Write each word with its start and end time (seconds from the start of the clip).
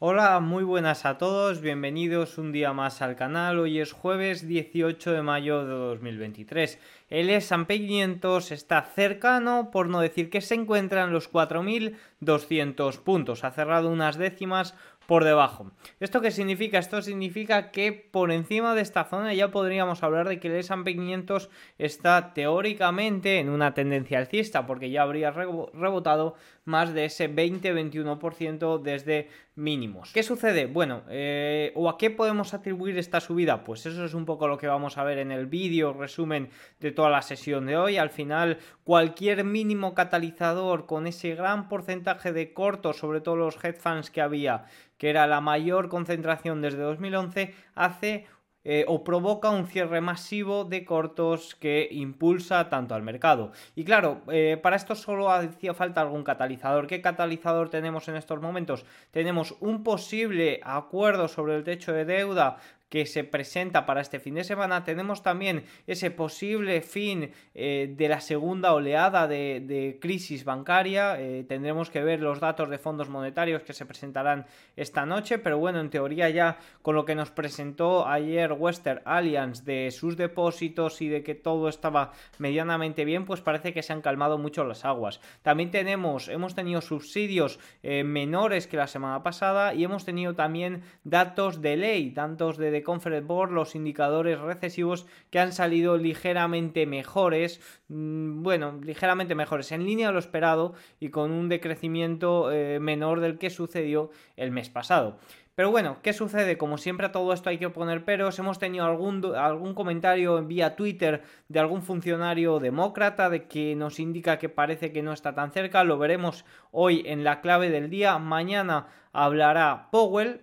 Hola, 0.00 0.38
muy 0.38 0.62
buenas 0.62 1.04
a 1.04 1.18
todos, 1.18 1.60
bienvenidos 1.60 2.38
un 2.38 2.52
día 2.52 2.72
más 2.72 3.02
al 3.02 3.16
canal. 3.16 3.58
Hoy 3.58 3.80
es 3.80 3.90
jueves 3.90 4.46
18 4.46 5.10
de 5.10 5.22
mayo 5.22 5.66
de 5.66 5.74
2023. 5.74 6.78
El 7.10 7.30
S&P 7.30 7.78
500 7.78 8.52
está 8.52 8.82
cercano, 8.82 9.72
por 9.72 9.88
no 9.88 9.98
decir 9.98 10.30
que 10.30 10.40
se 10.40 10.54
encuentra 10.54 11.02
en 11.02 11.12
los 11.12 11.32
4.200 11.32 13.00
puntos. 13.00 13.42
Ha 13.42 13.50
cerrado 13.50 13.90
unas 13.90 14.16
décimas 14.16 14.76
por 15.08 15.24
debajo. 15.24 15.72
¿Esto 16.00 16.20
qué 16.20 16.30
significa? 16.30 16.78
Esto 16.78 17.00
significa 17.00 17.70
que 17.70 17.92
por 17.92 18.30
encima 18.30 18.74
de 18.74 18.82
esta 18.82 19.04
zona 19.04 19.32
ya 19.32 19.50
podríamos 19.50 20.02
hablar 20.02 20.28
de 20.28 20.38
que 20.38 20.48
el 20.48 20.56
S&P 20.56 20.92
500 20.92 21.48
está 21.78 22.34
teóricamente 22.34 23.38
en 23.38 23.48
una 23.48 23.72
tendencia 23.72 24.18
alcista 24.18 24.66
porque 24.66 24.90
ya 24.90 25.02
habría 25.02 25.30
rebotado 25.30 26.34
más 26.66 26.92
de 26.92 27.06
ese 27.06 27.34
20-21% 27.34 28.82
desde 28.82 29.30
mínimos. 29.58 30.12
¿Qué 30.12 30.22
sucede? 30.22 30.66
Bueno, 30.66 31.02
eh, 31.10 31.72
¿o 31.74 31.90
a 31.90 31.98
qué 31.98 32.10
podemos 32.10 32.54
atribuir 32.54 32.96
esta 32.96 33.20
subida? 33.20 33.64
Pues 33.64 33.84
eso 33.84 34.04
es 34.04 34.14
un 34.14 34.24
poco 34.24 34.48
lo 34.48 34.56
que 34.56 34.68
vamos 34.68 34.96
a 34.96 35.04
ver 35.04 35.18
en 35.18 35.32
el 35.32 35.46
vídeo 35.46 35.92
resumen 35.92 36.48
de 36.80 36.92
toda 36.92 37.10
la 37.10 37.22
sesión 37.22 37.66
de 37.66 37.76
hoy. 37.76 37.98
Al 37.98 38.10
final, 38.10 38.58
cualquier 38.84 39.44
mínimo 39.44 39.94
catalizador 39.94 40.86
con 40.86 41.06
ese 41.06 41.34
gran 41.34 41.68
porcentaje 41.68 42.32
de 42.32 42.52
cortos, 42.52 42.98
sobre 42.98 43.20
todo 43.20 43.36
los 43.36 43.62
head 43.62 43.76
funds 43.76 44.10
que 44.10 44.20
había, 44.20 44.64
que 44.96 45.10
era 45.10 45.26
la 45.26 45.40
mayor 45.40 45.88
concentración 45.88 46.62
desde 46.62 46.78
2011, 46.78 47.54
hace 47.74 48.26
eh, 48.64 48.84
o 48.88 49.04
provoca 49.04 49.50
un 49.50 49.66
cierre 49.66 50.00
masivo 50.00 50.64
de 50.64 50.84
cortos 50.84 51.54
que 51.54 51.88
impulsa 51.90 52.68
tanto 52.68 52.94
al 52.94 53.02
mercado. 53.02 53.52
Y 53.74 53.84
claro, 53.84 54.22
eh, 54.30 54.58
para 54.62 54.76
esto 54.76 54.94
solo 54.94 55.30
hacía 55.30 55.74
falta 55.74 56.00
algún 56.00 56.24
catalizador. 56.24 56.86
¿Qué 56.86 57.00
catalizador 57.00 57.70
tenemos 57.70 58.08
en 58.08 58.16
estos 58.16 58.40
momentos? 58.40 58.84
Tenemos 59.10 59.56
un 59.60 59.82
posible 59.82 60.60
acuerdo 60.64 61.28
sobre 61.28 61.56
el 61.56 61.64
techo 61.64 61.92
de 61.92 62.04
deuda 62.04 62.58
que 62.88 63.06
se 63.06 63.24
presenta 63.24 63.86
para 63.86 64.00
este 64.00 64.20
fin 64.20 64.34
de 64.34 64.44
semana. 64.44 64.84
Tenemos 64.84 65.22
también 65.22 65.64
ese 65.86 66.10
posible 66.10 66.80
fin 66.80 67.30
eh, 67.54 67.92
de 67.96 68.08
la 68.08 68.20
segunda 68.20 68.72
oleada 68.72 69.28
de, 69.28 69.98
crisis 70.00 70.44
bancaria. 70.44 71.20
Eh, 71.20 71.44
tendremos 71.46 71.90
que 71.90 72.02
ver 72.02 72.20
los 72.20 72.40
datos 72.40 72.68
de 72.70 72.78
fondos 72.78 73.08
monetarios 73.08 73.62
que 73.62 73.72
se 73.72 73.86
presentarán 73.86 74.46
esta 74.76 75.04
noche, 75.06 75.38
pero 75.38 75.58
bueno, 75.58 75.80
en 75.80 75.90
teoría 75.90 76.30
ya 76.30 76.58
con 76.82 76.94
lo 76.94 77.04
que 77.04 77.14
nos 77.14 77.30
presentó 77.30 78.06
ayer 78.06 78.52
Western 78.52 79.02
Alliance 79.04 79.64
de 79.64 79.90
sus 79.90 80.16
depósitos 80.16 81.02
y 81.02 81.08
de 81.08 81.22
que 81.22 81.34
todo 81.34 81.68
estaba 81.68 82.12
medianamente 82.38 83.04
bien, 83.04 83.24
pues 83.24 83.40
parece 83.40 83.72
que 83.72 83.82
se 83.82 83.92
han 83.92 84.02
calmado 84.02 84.38
mucho 84.38 84.64
las 84.64 84.84
aguas. 84.84 85.20
También 85.42 85.70
tenemos, 85.70 86.28
hemos 86.28 86.54
tenido 86.54 86.80
subsidios 86.80 87.58
eh, 87.82 88.04
menores 88.04 88.66
que 88.66 88.76
la 88.76 88.86
semana 88.86 89.22
pasada 89.22 89.74
y 89.74 89.84
hemos 89.84 90.04
tenido 90.04 90.34
también 90.34 90.82
datos 91.04 91.60
de 91.60 91.76
ley, 91.76 92.10
datos 92.10 92.56
de 92.56 92.77
Conference 92.82 93.26
Board 93.26 93.52
los 93.52 93.74
indicadores 93.74 94.38
recesivos 94.40 95.06
que 95.30 95.38
han 95.38 95.52
salido 95.52 95.96
ligeramente 95.96 96.86
mejores, 96.86 97.60
mm, 97.88 98.42
bueno, 98.42 98.78
ligeramente 98.82 99.34
mejores, 99.34 99.72
en 99.72 99.84
línea 99.84 100.08
a 100.08 100.12
lo 100.12 100.18
esperado 100.18 100.74
y 101.00 101.10
con 101.10 101.30
un 101.30 101.48
decrecimiento 101.48 102.52
eh, 102.52 102.80
menor 102.80 103.20
del 103.20 103.38
que 103.38 103.50
sucedió 103.50 104.10
el 104.36 104.50
mes 104.50 104.68
pasado. 104.70 105.18
Pero 105.58 105.72
bueno, 105.72 105.96
¿qué 106.04 106.12
sucede? 106.12 106.56
Como 106.56 106.78
siempre 106.78 107.06
a 107.08 107.10
todo 107.10 107.32
esto 107.32 107.50
hay 107.50 107.58
que 107.58 107.68
poner 107.68 108.04
peros. 108.04 108.38
Hemos 108.38 108.60
tenido 108.60 108.84
algún, 108.84 109.34
algún 109.34 109.74
comentario 109.74 110.40
vía 110.44 110.76
Twitter 110.76 111.24
de 111.48 111.58
algún 111.58 111.82
funcionario 111.82 112.60
demócrata 112.60 113.28
de 113.28 113.48
que 113.48 113.74
nos 113.74 113.98
indica 113.98 114.38
que 114.38 114.48
parece 114.48 114.92
que 114.92 115.02
no 115.02 115.12
está 115.12 115.34
tan 115.34 115.50
cerca. 115.50 115.82
Lo 115.82 115.98
veremos 115.98 116.44
hoy 116.70 117.02
en 117.06 117.24
la 117.24 117.40
clave 117.40 117.70
del 117.70 117.90
día. 117.90 118.18
Mañana 118.18 118.86
hablará 119.12 119.88
Powell, 119.90 120.42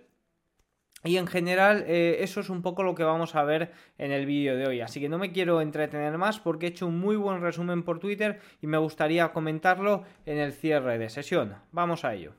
y 1.06 1.16
en 1.16 1.26
general 1.26 1.84
eh, 1.86 2.18
eso 2.20 2.40
es 2.40 2.50
un 2.50 2.62
poco 2.62 2.82
lo 2.82 2.94
que 2.94 3.04
vamos 3.04 3.34
a 3.34 3.44
ver 3.44 3.72
en 3.96 4.12
el 4.12 4.26
vídeo 4.26 4.56
de 4.56 4.66
hoy. 4.66 4.80
Así 4.80 5.00
que 5.00 5.08
no 5.08 5.18
me 5.18 5.32
quiero 5.32 5.60
entretener 5.60 6.18
más 6.18 6.40
porque 6.40 6.66
he 6.66 6.68
hecho 6.70 6.86
un 6.86 6.98
muy 6.98 7.16
buen 7.16 7.40
resumen 7.40 7.82
por 7.82 8.00
Twitter 8.00 8.40
y 8.60 8.66
me 8.66 8.78
gustaría 8.78 9.32
comentarlo 9.32 10.02
en 10.26 10.38
el 10.38 10.52
cierre 10.52 10.98
de 10.98 11.08
sesión. 11.08 11.54
Vamos 11.72 12.04
a 12.04 12.14
ello. 12.14 12.32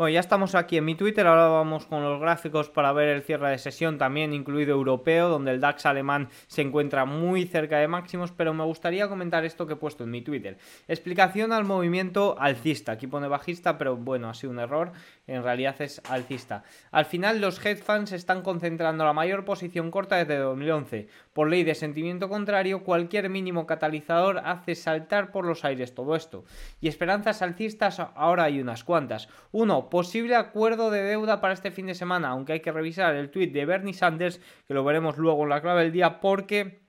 Bueno, 0.00 0.14
ya 0.14 0.20
estamos 0.20 0.54
aquí 0.54 0.78
en 0.78 0.86
mi 0.86 0.94
Twitter, 0.94 1.26
ahora 1.26 1.48
vamos 1.48 1.84
con 1.84 2.02
los 2.02 2.18
gráficos 2.18 2.70
para 2.70 2.90
ver 2.94 3.08
el 3.08 3.20
cierre 3.20 3.50
de 3.50 3.58
sesión, 3.58 3.98
también 3.98 4.32
incluido 4.32 4.72
europeo, 4.72 5.28
donde 5.28 5.50
el 5.50 5.60
DAX 5.60 5.84
alemán 5.84 6.30
se 6.46 6.62
encuentra 6.62 7.04
muy 7.04 7.44
cerca 7.44 7.76
de 7.76 7.86
máximos, 7.86 8.32
pero 8.32 8.54
me 8.54 8.64
gustaría 8.64 9.08
comentar 9.08 9.44
esto 9.44 9.66
que 9.66 9.74
he 9.74 9.76
puesto 9.76 10.04
en 10.04 10.10
mi 10.10 10.22
Twitter. 10.22 10.56
Explicación 10.88 11.52
al 11.52 11.64
movimiento 11.64 12.34
alcista, 12.38 12.92
aquí 12.92 13.08
pone 13.08 13.28
bajista, 13.28 13.76
pero 13.76 13.94
bueno, 13.94 14.30
ha 14.30 14.32
sido 14.32 14.54
un 14.54 14.60
error, 14.60 14.92
en 15.30 15.44
realidad 15.44 15.80
es 15.80 16.02
alcista. 16.10 16.64
Al 16.90 17.04
final 17.04 17.40
los 17.40 17.64
hedge 17.64 17.82
funds 17.82 18.10
están 18.10 18.42
concentrando 18.42 19.04
la 19.04 19.12
mayor 19.12 19.44
posición 19.44 19.90
corta 19.92 20.16
desde 20.16 20.36
2011. 20.38 21.06
Por 21.32 21.48
ley 21.48 21.62
de 21.62 21.76
sentimiento 21.76 22.28
contrario, 22.28 22.82
cualquier 22.82 23.28
mínimo 23.28 23.64
catalizador 23.64 24.42
hace 24.44 24.74
saltar 24.74 25.30
por 25.30 25.46
los 25.46 25.64
aires 25.64 25.94
todo 25.94 26.16
esto. 26.16 26.44
Y 26.80 26.88
esperanzas 26.88 27.42
alcistas 27.42 28.00
ahora 28.00 28.44
hay 28.44 28.60
unas 28.60 28.82
cuantas. 28.82 29.28
Uno, 29.52 29.88
posible 29.88 30.34
acuerdo 30.34 30.90
de 30.90 31.02
deuda 31.02 31.40
para 31.40 31.54
este 31.54 31.70
fin 31.70 31.86
de 31.86 31.94
semana, 31.94 32.30
aunque 32.30 32.54
hay 32.54 32.60
que 32.60 32.72
revisar 32.72 33.14
el 33.14 33.30
tweet 33.30 33.52
de 33.52 33.66
Bernie 33.66 33.94
Sanders, 33.94 34.40
que 34.66 34.74
lo 34.74 34.82
veremos 34.82 35.16
luego 35.16 35.44
en 35.44 35.50
la 35.50 35.62
clave 35.62 35.82
del 35.82 35.92
día, 35.92 36.20
porque 36.20 36.80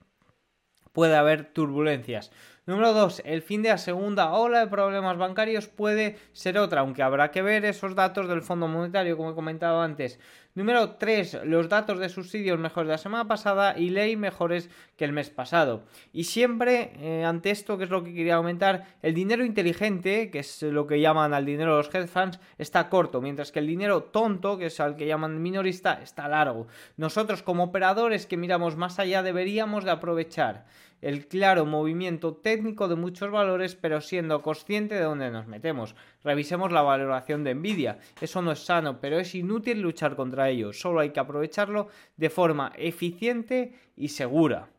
puede 0.94 1.16
haber 1.16 1.54
turbulencias. 1.54 2.32
Número 2.72 2.94
2. 2.94 3.24
El 3.26 3.42
fin 3.42 3.62
de 3.64 3.68
la 3.68 3.78
segunda 3.78 4.32
ola 4.32 4.62
de 4.62 4.68
problemas 4.68 5.18
bancarios 5.18 5.68
puede 5.68 6.16
ser 6.32 6.58
otra, 6.58 6.80
aunque 6.80 7.04
habrá 7.04 7.30
que 7.30 7.42
ver 7.42 7.66
esos 7.66 7.96
datos 7.96 8.30
del 8.30 8.44
Fondo 8.44 8.70
Monetario, 8.70 9.18
como 9.18 9.32
he 9.32 9.36
comentado 9.36 9.82
antes. 9.82 10.22
Número 10.56 10.92
3. 10.92 11.42
Los 11.44 11.68
datos 11.68 12.00
de 12.00 12.08
subsidios 12.08 12.58
mejores 12.60 12.88
de 12.88 12.94
la 12.94 12.98
semana 12.98 13.28
pasada 13.28 13.78
y 13.78 13.90
ley 13.90 14.16
mejores 14.16 14.70
que 14.96 15.04
el 15.04 15.12
mes 15.12 15.30
pasado. 15.30 15.84
Y 16.14 16.24
siempre, 16.24 16.94
eh, 17.02 17.26
ante 17.26 17.52
esto, 17.52 17.78
que 17.78 17.84
es 17.84 17.90
lo 17.90 18.06
que 18.06 18.14
quería 18.14 18.36
aumentar, 18.36 18.86
el 19.02 19.14
dinero 19.14 19.44
inteligente, 19.44 20.32
que 20.32 20.40
es 20.40 20.62
lo 20.62 20.88
que 20.88 21.02
llaman 21.02 21.34
al 21.34 21.46
dinero 21.46 21.72
de 21.72 21.84
los 21.84 21.94
hedge 21.94 22.08
funds, 22.08 22.40
está 22.58 22.88
corto, 22.88 23.20
mientras 23.20 23.52
que 23.52 23.60
el 23.60 23.68
dinero 23.68 24.04
tonto, 24.04 24.58
que 24.58 24.68
es 24.68 24.80
al 24.80 24.96
que 24.96 25.08
llaman 25.08 25.42
minorista, 25.42 26.00
está 26.02 26.30
largo. 26.30 26.68
Nosotros, 26.96 27.44
como 27.44 27.66
operadores 27.66 28.26
que 28.28 28.38
miramos 28.38 28.78
más 28.78 28.98
allá, 28.98 29.24
deberíamos 29.24 29.84
de 29.84 29.92
aprovechar 29.92 30.64
el 31.02 31.28
claro 31.28 31.66
movimiento 31.66 32.34
técnico 32.36 32.88
de 32.88 32.96
muchos 32.96 33.32
valores, 33.32 33.76
pero 33.76 34.02
siendo 34.02 34.42
consciente 34.42 34.96
de 34.96 35.02
dónde 35.02 35.32
nos 35.32 35.48
metemos. 35.48 35.96
Revisemos 36.24 36.72
la 36.72 36.82
valoración 36.82 37.44
de 37.44 37.56
Nvidia. 37.56 38.00
Eso 38.22 38.42
no 38.42 38.52
es 38.52 38.60
sano, 38.60 39.00
pero 39.00 39.20
es 39.20 39.36
inútil 39.36 39.82
luchar 39.82 40.16
contra 40.16 40.50
ello. 40.50 40.74
Solo 40.74 41.00
hay 41.00 41.10
que 41.10 41.20
aprovecharlo 41.20 41.88
de 42.18 42.30
forma 42.30 42.72
eficiente 42.78 43.74
y 43.96 44.10
segura. 44.10 44.70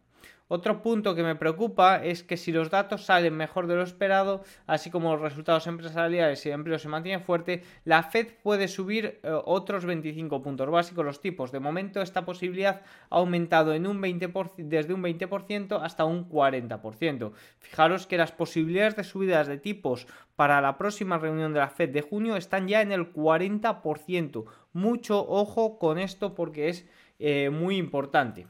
Otro 0.54 0.82
punto 0.82 1.14
que 1.14 1.22
me 1.22 1.34
preocupa 1.34 2.04
es 2.04 2.22
que 2.22 2.36
si 2.36 2.52
los 2.52 2.68
datos 2.68 3.06
salen 3.06 3.34
mejor 3.34 3.66
de 3.66 3.74
lo 3.74 3.82
esperado, 3.82 4.44
así 4.66 4.90
como 4.90 5.12
los 5.12 5.22
resultados 5.22 5.66
empresariales 5.66 6.44
y 6.44 6.50
de 6.50 6.54
empleo 6.54 6.78
se 6.78 6.90
mantienen 6.90 7.24
fuerte, 7.24 7.62
la 7.86 8.02
Fed 8.02 8.26
puede 8.42 8.68
subir 8.68 9.18
eh, 9.22 9.30
otros 9.46 9.86
25 9.86 10.42
puntos 10.42 10.68
básicos 10.68 11.06
los 11.06 11.22
tipos. 11.22 11.52
De 11.52 11.58
momento 11.58 12.02
esta 12.02 12.26
posibilidad 12.26 12.82
ha 13.08 13.16
aumentado 13.16 13.72
en 13.72 13.86
un 13.86 14.02
20%, 14.02 14.52
desde 14.58 14.92
un 14.92 15.02
20% 15.02 15.80
hasta 15.82 16.04
un 16.04 16.28
40%. 16.28 17.32
Fijaros 17.58 18.06
que 18.06 18.18
las 18.18 18.32
posibilidades 18.32 18.94
de 18.94 19.04
subidas 19.04 19.46
de 19.46 19.56
tipos 19.56 20.06
para 20.36 20.60
la 20.60 20.76
próxima 20.76 21.16
reunión 21.16 21.54
de 21.54 21.60
la 21.60 21.70
Fed 21.70 21.88
de 21.88 22.02
junio 22.02 22.36
están 22.36 22.68
ya 22.68 22.82
en 22.82 22.92
el 22.92 23.10
40%. 23.10 24.44
Mucho 24.74 25.26
ojo 25.26 25.78
con 25.78 25.98
esto 25.98 26.34
porque 26.34 26.68
es 26.68 26.86
eh, 27.18 27.48
muy 27.48 27.78
importante. 27.78 28.48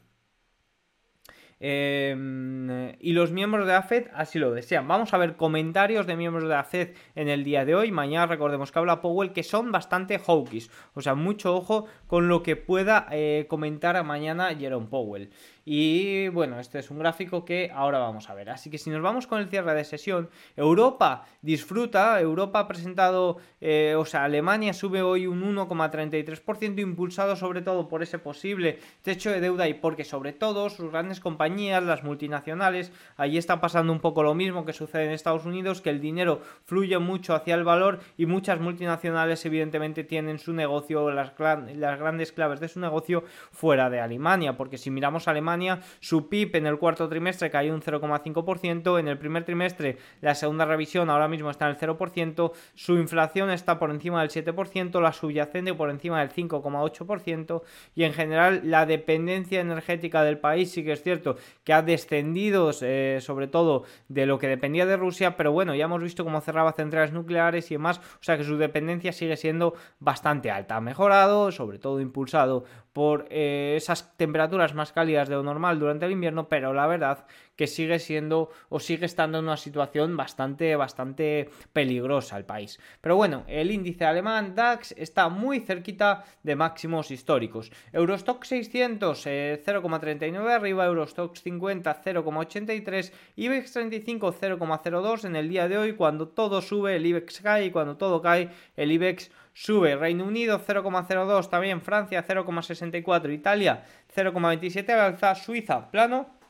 Em, 1.65 2.93
y 2.99 3.13
los 3.13 3.31
miembros 3.31 3.69
de 3.69 3.73
la 3.73 3.83
FED 3.83 4.09
así 4.15 4.41
lo 4.41 4.51
desean. 4.51 4.89
Vamos 4.89 5.15
a 5.15 5.19
ver 5.19 5.37
comentarios 5.37 6.09
de 6.09 6.17
miembros 6.17 6.43
de 6.43 6.49
la 6.49 6.65
FED 6.65 6.95
en 7.15 7.29
el 7.29 7.45
día 7.45 7.65
de 7.65 7.77
hoy. 7.77 7.93
Mañana 7.93 8.27
recordemos 8.27 8.73
que 8.73 8.81
habla 8.81 9.01
Powell 9.01 9.33
que 9.33 9.45
son 9.45 9.71
bastante 9.71 10.19
hawkish. 10.19 10.69
O 10.95 11.03
sea, 11.03 11.15
mucho 11.15 11.55
ojo 11.55 11.87
con 12.09 12.27
lo 12.27 12.43
que 12.43 12.57
pueda 12.57 13.07
eh, 13.13 13.47
comentar 13.49 14.03
mañana 14.03 14.53
Jerome 14.57 14.89
Powell. 14.89 15.31
Y 15.65 16.29
bueno, 16.29 16.59
este 16.59 16.81
es 16.81 16.91
un 16.91 16.99
gráfico 16.99 17.45
que 17.45 17.71
ahora 17.73 17.99
vamos 17.99 18.29
a 18.29 18.35
ver. 18.35 18.51
Así 18.51 18.69
que 18.69 18.79
si 18.79 18.91
nos 18.91 19.01
vamos 19.01 19.27
con 19.27 19.41
el 19.41 19.49
cierre 19.49 19.75
de 19.75 19.85
sesión, 19.85 20.29
Europa 20.57 21.25
disfruta, 21.41 22.21
Europa 22.21 22.61
ha 22.61 22.69
presentado, 22.69 23.39
eh, 23.61 23.95
o 23.97 24.05
sea, 24.05 24.25
Alemania 24.25 24.73
sube 24.73 25.03
hoy 25.03 25.27
un 25.27 25.43
1,33%, 25.57 26.81
impulsado 26.81 27.37
sobre 27.37 27.63
todo 27.63 27.89
por 27.89 28.03
ese 28.03 28.19
posible 28.19 28.79
techo 29.03 29.31
de 29.31 29.41
deuda 29.41 29.69
y 29.69 29.75
porque 29.75 30.05
sobre 30.05 30.33
todo 30.33 30.69
sus 30.69 30.91
grandes 30.91 31.21
compañías, 31.21 31.83
las 31.83 32.03
multinacionales, 32.03 32.93
allí 33.17 33.39
está 33.39 33.61
pasando 33.61 33.93
un 33.93 34.01
poco 34.01 34.23
lo 34.25 34.35
mismo 34.35 34.65
que 34.65 34.73
sucede 34.73 35.05
en 35.05 35.13
Estados 35.13 35.45
Unidos, 35.45 35.81
que 35.81 35.91
el 35.91 36.01
dinero 36.01 36.41
fluye 36.65 36.99
mucho 36.99 37.35
hacia 37.35 37.55
el 37.55 37.63
valor 37.63 38.01
y 38.17 38.27
muchas 38.27 38.61
multinacionales 38.61 39.45
evidentemente 39.47 40.03
tienen 40.03 40.39
su 40.41 40.53
negocio, 40.53 41.11
las, 41.11 41.33
las 41.39 41.99
grandes 41.99 42.33
claves 42.33 42.59
de 42.59 42.69
su 42.69 42.81
negocio 42.81 43.25
fuera 43.53 43.91
de 43.91 44.01
Alemania, 44.01 44.57
porque 44.57 44.79
si 44.79 44.91
miramos 44.91 45.29
Alemania, 45.29 45.52
Su 46.01 46.29
PIB 46.29 46.57
en 46.57 46.67
el 46.67 46.79
cuarto 46.79 47.09
trimestre 47.09 47.51
cayó 47.51 47.75
un 47.75 47.83
0,5%. 47.83 48.99
En 48.99 49.09
el 49.09 49.19
primer 49.19 49.45
trimestre, 49.45 49.99
la 50.21 50.35
segunda 50.35 50.65
revisión 50.65 51.11
ahora 51.11 51.29
mismo 51.29 51.51
está 51.51 51.69
en 51.69 51.77
el 51.77 51.79
0%. 51.79 52.53
Su 52.75 52.95
inflación 52.95 53.51
está 53.51 53.79
por 53.79 53.91
encima 53.91 54.21
del 54.21 54.31
7%, 54.31 55.01
la 55.01 55.13
subyacente 55.13 55.75
por 55.75 55.91
encima 55.91 56.21
del 56.21 56.31
5,8%. 56.31 57.63
Y 57.95 58.05
en 58.05 58.13
general, 58.13 58.63
la 58.65 58.87
dependencia 58.87 59.61
energética 59.61 60.23
del 60.23 60.39
país 60.39 60.71
sí 60.71 60.85
que 60.85 60.93
es 60.93 61.03
cierto 61.03 61.37
que 61.65 61.73
ha 61.73 61.83
descendido, 61.83 62.71
eh, 62.81 63.19
sobre 63.21 63.49
todo 63.49 63.85
de 64.09 64.27
lo 64.27 64.39
que 64.39 64.49
dependía 64.49 64.87
de 64.87 64.97
Rusia. 64.97 65.37
Pero 65.37 65.53
bueno, 65.53 65.75
ya 65.75 65.85
hemos 65.85 66.03
visto 66.03 66.25
cómo 66.25 66.41
cerraba 66.41 66.73
centrales 66.73 67.13
nucleares 67.13 67.71
y 67.71 67.75
demás. 67.75 67.99
O 67.99 68.23
sea 68.23 68.37
que 68.37 68.45
su 68.45 68.57
dependencia 68.57 69.13
sigue 69.13 69.37
siendo 69.37 69.75
bastante 69.99 70.51
alta. 70.51 70.77
Ha 70.77 70.81
mejorado, 70.81 71.53
sobre 71.53 71.79
todo 71.79 72.01
impulsado 72.01 72.65
por 72.93 73.27
eh, 73.31 73.75
esas 73.77 74.17
temperaturas 74.17 74.75
más 74.75 74.93
cálidas 74.93 75.29
de 75.29 75.35
normal 75.43 75.79
durante 75.79 76.07
el 76.07 76.13
invierno, 76.13 76.49
pero 76.49 76.73
la 76.73 76.87
verdad 76.87 77.27
que 77.57 77.67
sigue 77.67 77.99
siendo 77.99 78.51
o 78.69 78.81
sigue 78.81 79.07
estando 79.07 79.39
en 79.39 79.45
una 79.45 79.57
situación 79.57 80.17
bastante, 80.17 80.75
bastante 80.77 81.51
peligrosa 81.73 82.37
el 82.37 82.45
país. 82.45 82.81
Pero 83.01 83.17
bueno, 83.17 83.45
el 83.47 83.71
índice 83.71 84.05
alemán 84.05 84.55
DAX 84.55 84.93
está 84.97 85.29
muy 85.29 85.61
cerquita 85.61 86.25
de 86.43 86.57
máximos 86.57 87.11
históricos. 87.11 87.71
Eurostock 87.93 88.45
600 88.45 89.27
0,39 89.27 90.51
arriba, 90.51 90.87
Eurostock 90.87 91.37
50 91.37 92.03
0,83, 92.03 93.13
IBEX 93.37 93.73
35 93.73 94.35
0,02 94.35 95.25
en 95.25 95.37
el 95.37 95.49
día 95.49 95.69
de 95.69 95.79
hoy 95.79 95.93
cuando 95.93 96.29
todo 96.29 96.63
sube 96.63 96.97
el 96.97 97.07
IBEX 97.07 97.41
cae 97.41 97.67
y 97.67 97.71
cuando 97.71 97.97
todo 97.97 98.23
cae 98.23 98.51
el 98.77 98.93
IBEX 98.93 99.31
sube. 99.53 99.97
Reino 99.97 100.25
Unido 100.25 100.61
0,02, 100.61 101.49
también 101.49 101.81
Francia 101.81 102.25
0,64, 102.27 103.33
Italia 103.33 103.85
0,27 104.15 104.91
al 104.91 105.01
alza, 105.01 105.35
Suiza 105.35 105.91
plano 105.91 106.43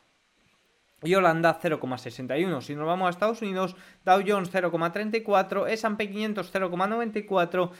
y 1.02 1.14
Holanda 1.14 1.58
0,61. 1.60 2.60
Si 2.60 2.74
nos 2.74 2.86
vamos 2.86 3.06
a 3.06 3.10
Estados 3.10 3.42
Unidos, 3.42 3.76
Dow 4.04 4.22
Jones 4.26 4.52
0,34, 4.52 5.68
S&P 5.68 6.10
500 6.10 6.54
0,94, 6.54 7.70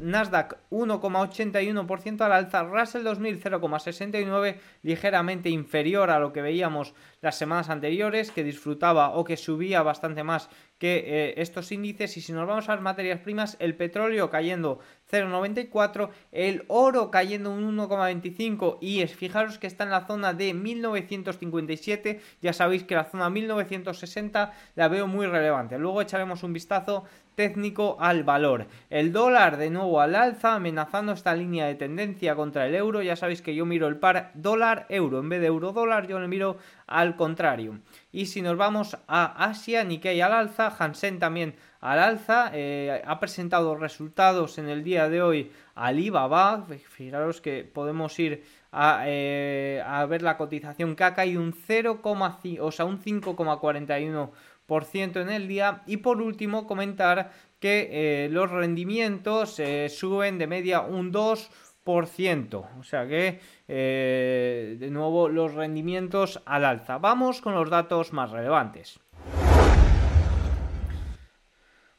Nasdaq 0.00 0.58
1,81% 0.70 2.20
al 2.20 2.32
alza, 2.32 2.62
Russell 2.64 3.04
2000 3.04 3.40
0,69, 3.40 4.58
ligeramente 4.82 5.48
inferior 5.48 6.10
a 6.10 6.18
lo 6.18 6.32
que 6.32 6.42
veíamos 6.42 6.94
las 7.20 7.36
semanas 7.36 7.68
anteriores, 7.68 8.30
que 8.30 8.44
disfrutaba 8.44 9.10
o 9.10 9.24
que 9.24 9.36
subía 9.36 9.82
bastante 9.82 10.22
más 10.22 10.48
que 10.78 11.04
eh, 11.06 11.34
estos 11.38 11.72
índices. 11.72 12.16
Y 12.16 12.20
si 12.20 12.32
nos 12.32 12.46
vamos 12.46 12.68
a 12.68 12.74
las 12.74 12.82
materias 12.82 13.20
primas, 13.20 13.56
el 13.58 13.74
petróleo 13.74 14.30
cayendo 14.30 14.78
0,94, 15.10 16.10
el 16.32 16.64
oro 16.68 17.10
cayendo 17.10 17.50
un 17.50 17.76
1,25 17.76 18.78
y 18.80 19.00
es, 19.00 19.14
fijaros 19.14 19.58
que 19.58 19.66
está 19.66 19.84
en 19.84 19.90
la 19.90 20.06
zona 20.06 20.34
de 20.34 20.54
1957, 20.54 22.20
ya 22.40 22.52
sabéis 22.52 22.84
que 22.84 22.94
la 22.94 23.04
zona 23.04 23.30
1960 23.30 24.52
la 24.76 24.88
veo 24.88 25.06
muy 25.06 25.26
relevante, 25.26 25.78
luego 25.78 26.02
echaremos 26.02 26.42
un 26.42 26.52
vistazo 26.52 27.04
técnico 27.38 27.96
al 28.00 28.24
valor. 28.24 28.66
El 28.90 29.12
dólar 29.12 29.58
de 29.58 29.70
nuevo 29.70 30.00
al 30.00 30.16
alza, 30.16 30.56
amenazando 30.56 31.12
esta 31.12 31.36
línea 31.36 31.66
de 31.66 31.76
tendencia 31.76 32.34
contra 32.34 32.66
el 32.66 32.74
euro. 32.74 33.00
Ya 33.00 33.14
sabéis 33.14 33.42
que 33.42 33.54
yo 33.54 33.64
miro 33.64 33.86
el 33.86 33.96
par 33.96 34.32
dólar-euro. 34.34 35.20
En 35.20 35.28
vez 35.28 35.40
de 35.40 35.46
euro-dólar, 35.46 36.08
yo 36.08 36.18
le 36.18 36.26
miro 36.26 36.56
al 36.88 37.14
contrario. 37.14 37.78
Y 38.10 38.26
si 38.26 38.42
nos 38.42 38.56
vamos 38.56 38.98
a 39.06 39.44
Asia, 39.44 39.84
Nikkei 39.84 40.20
al 40.20 40.32
alza, 40.32 40.74
Hansen 40.76 41.20
también 41.20 41.54
al 41.80 42.00
alza. 42.00 42.50
Eh, 42.52 43.04
ha 43.06 43.20
presentado 43.20 43.76
resultados 43.76 44.58
en 44.58 44.68
el 44.68 44.82
día 44.82 45.08
de 45.08 45.22
hoy 45.22 45.52
Alibaba. 45.76 46.66
Fijaros 46.88 47.40
que 47.40 47.62
podemos 47.62 48.18
ir 48.18 48.42
a, 48.72 49.04
eh, 49.06 49.80
ver 50.08 50.22
la 50.22 50.36
cotización 50.36 50.96
que 50.96 51.04
ha 51.04 51.14
caído 51.14 51.40
un 51.40 51.52
0,5, 51.52 52.58
o 52.60 52.72
sea, 52.72 52.84
un 52.84 52.98
5,41 52.98 54.32
en 54.68 55.30
el 55.30 55.48
día. 55.48 55.82
Y 55.86 55.98
por 55.98 56.20
último, 56.20 56.66
comentar 56.66 57.30
que 57.58 57.88
eh, 57.90 58.28
los 58.30 58.50
rendimientos 58.50 59.58
eh, 59.58 59.88
suben 59.88 60.38
de 60.38 60.46
media 60.46 60.80
un 60.80 61.12
2%. 61.12 62.66
O 62.78 62.82
sea 62.82 63.06
que, 63.06 63.40
eh, 63.66 64.76
de 64.78 64.90
nuevo, 64.90 65.28
los 65.28 65.54
rendimientos 65.54 66.42
al 66.44 66.64
alza. 66.64 66.98
Vamos 66.98 67.40
con 67.40 67.54
los 67.54 67.70
datos 67.70 68.12
más 68.12 68.30
relevantes. 68.30 69.00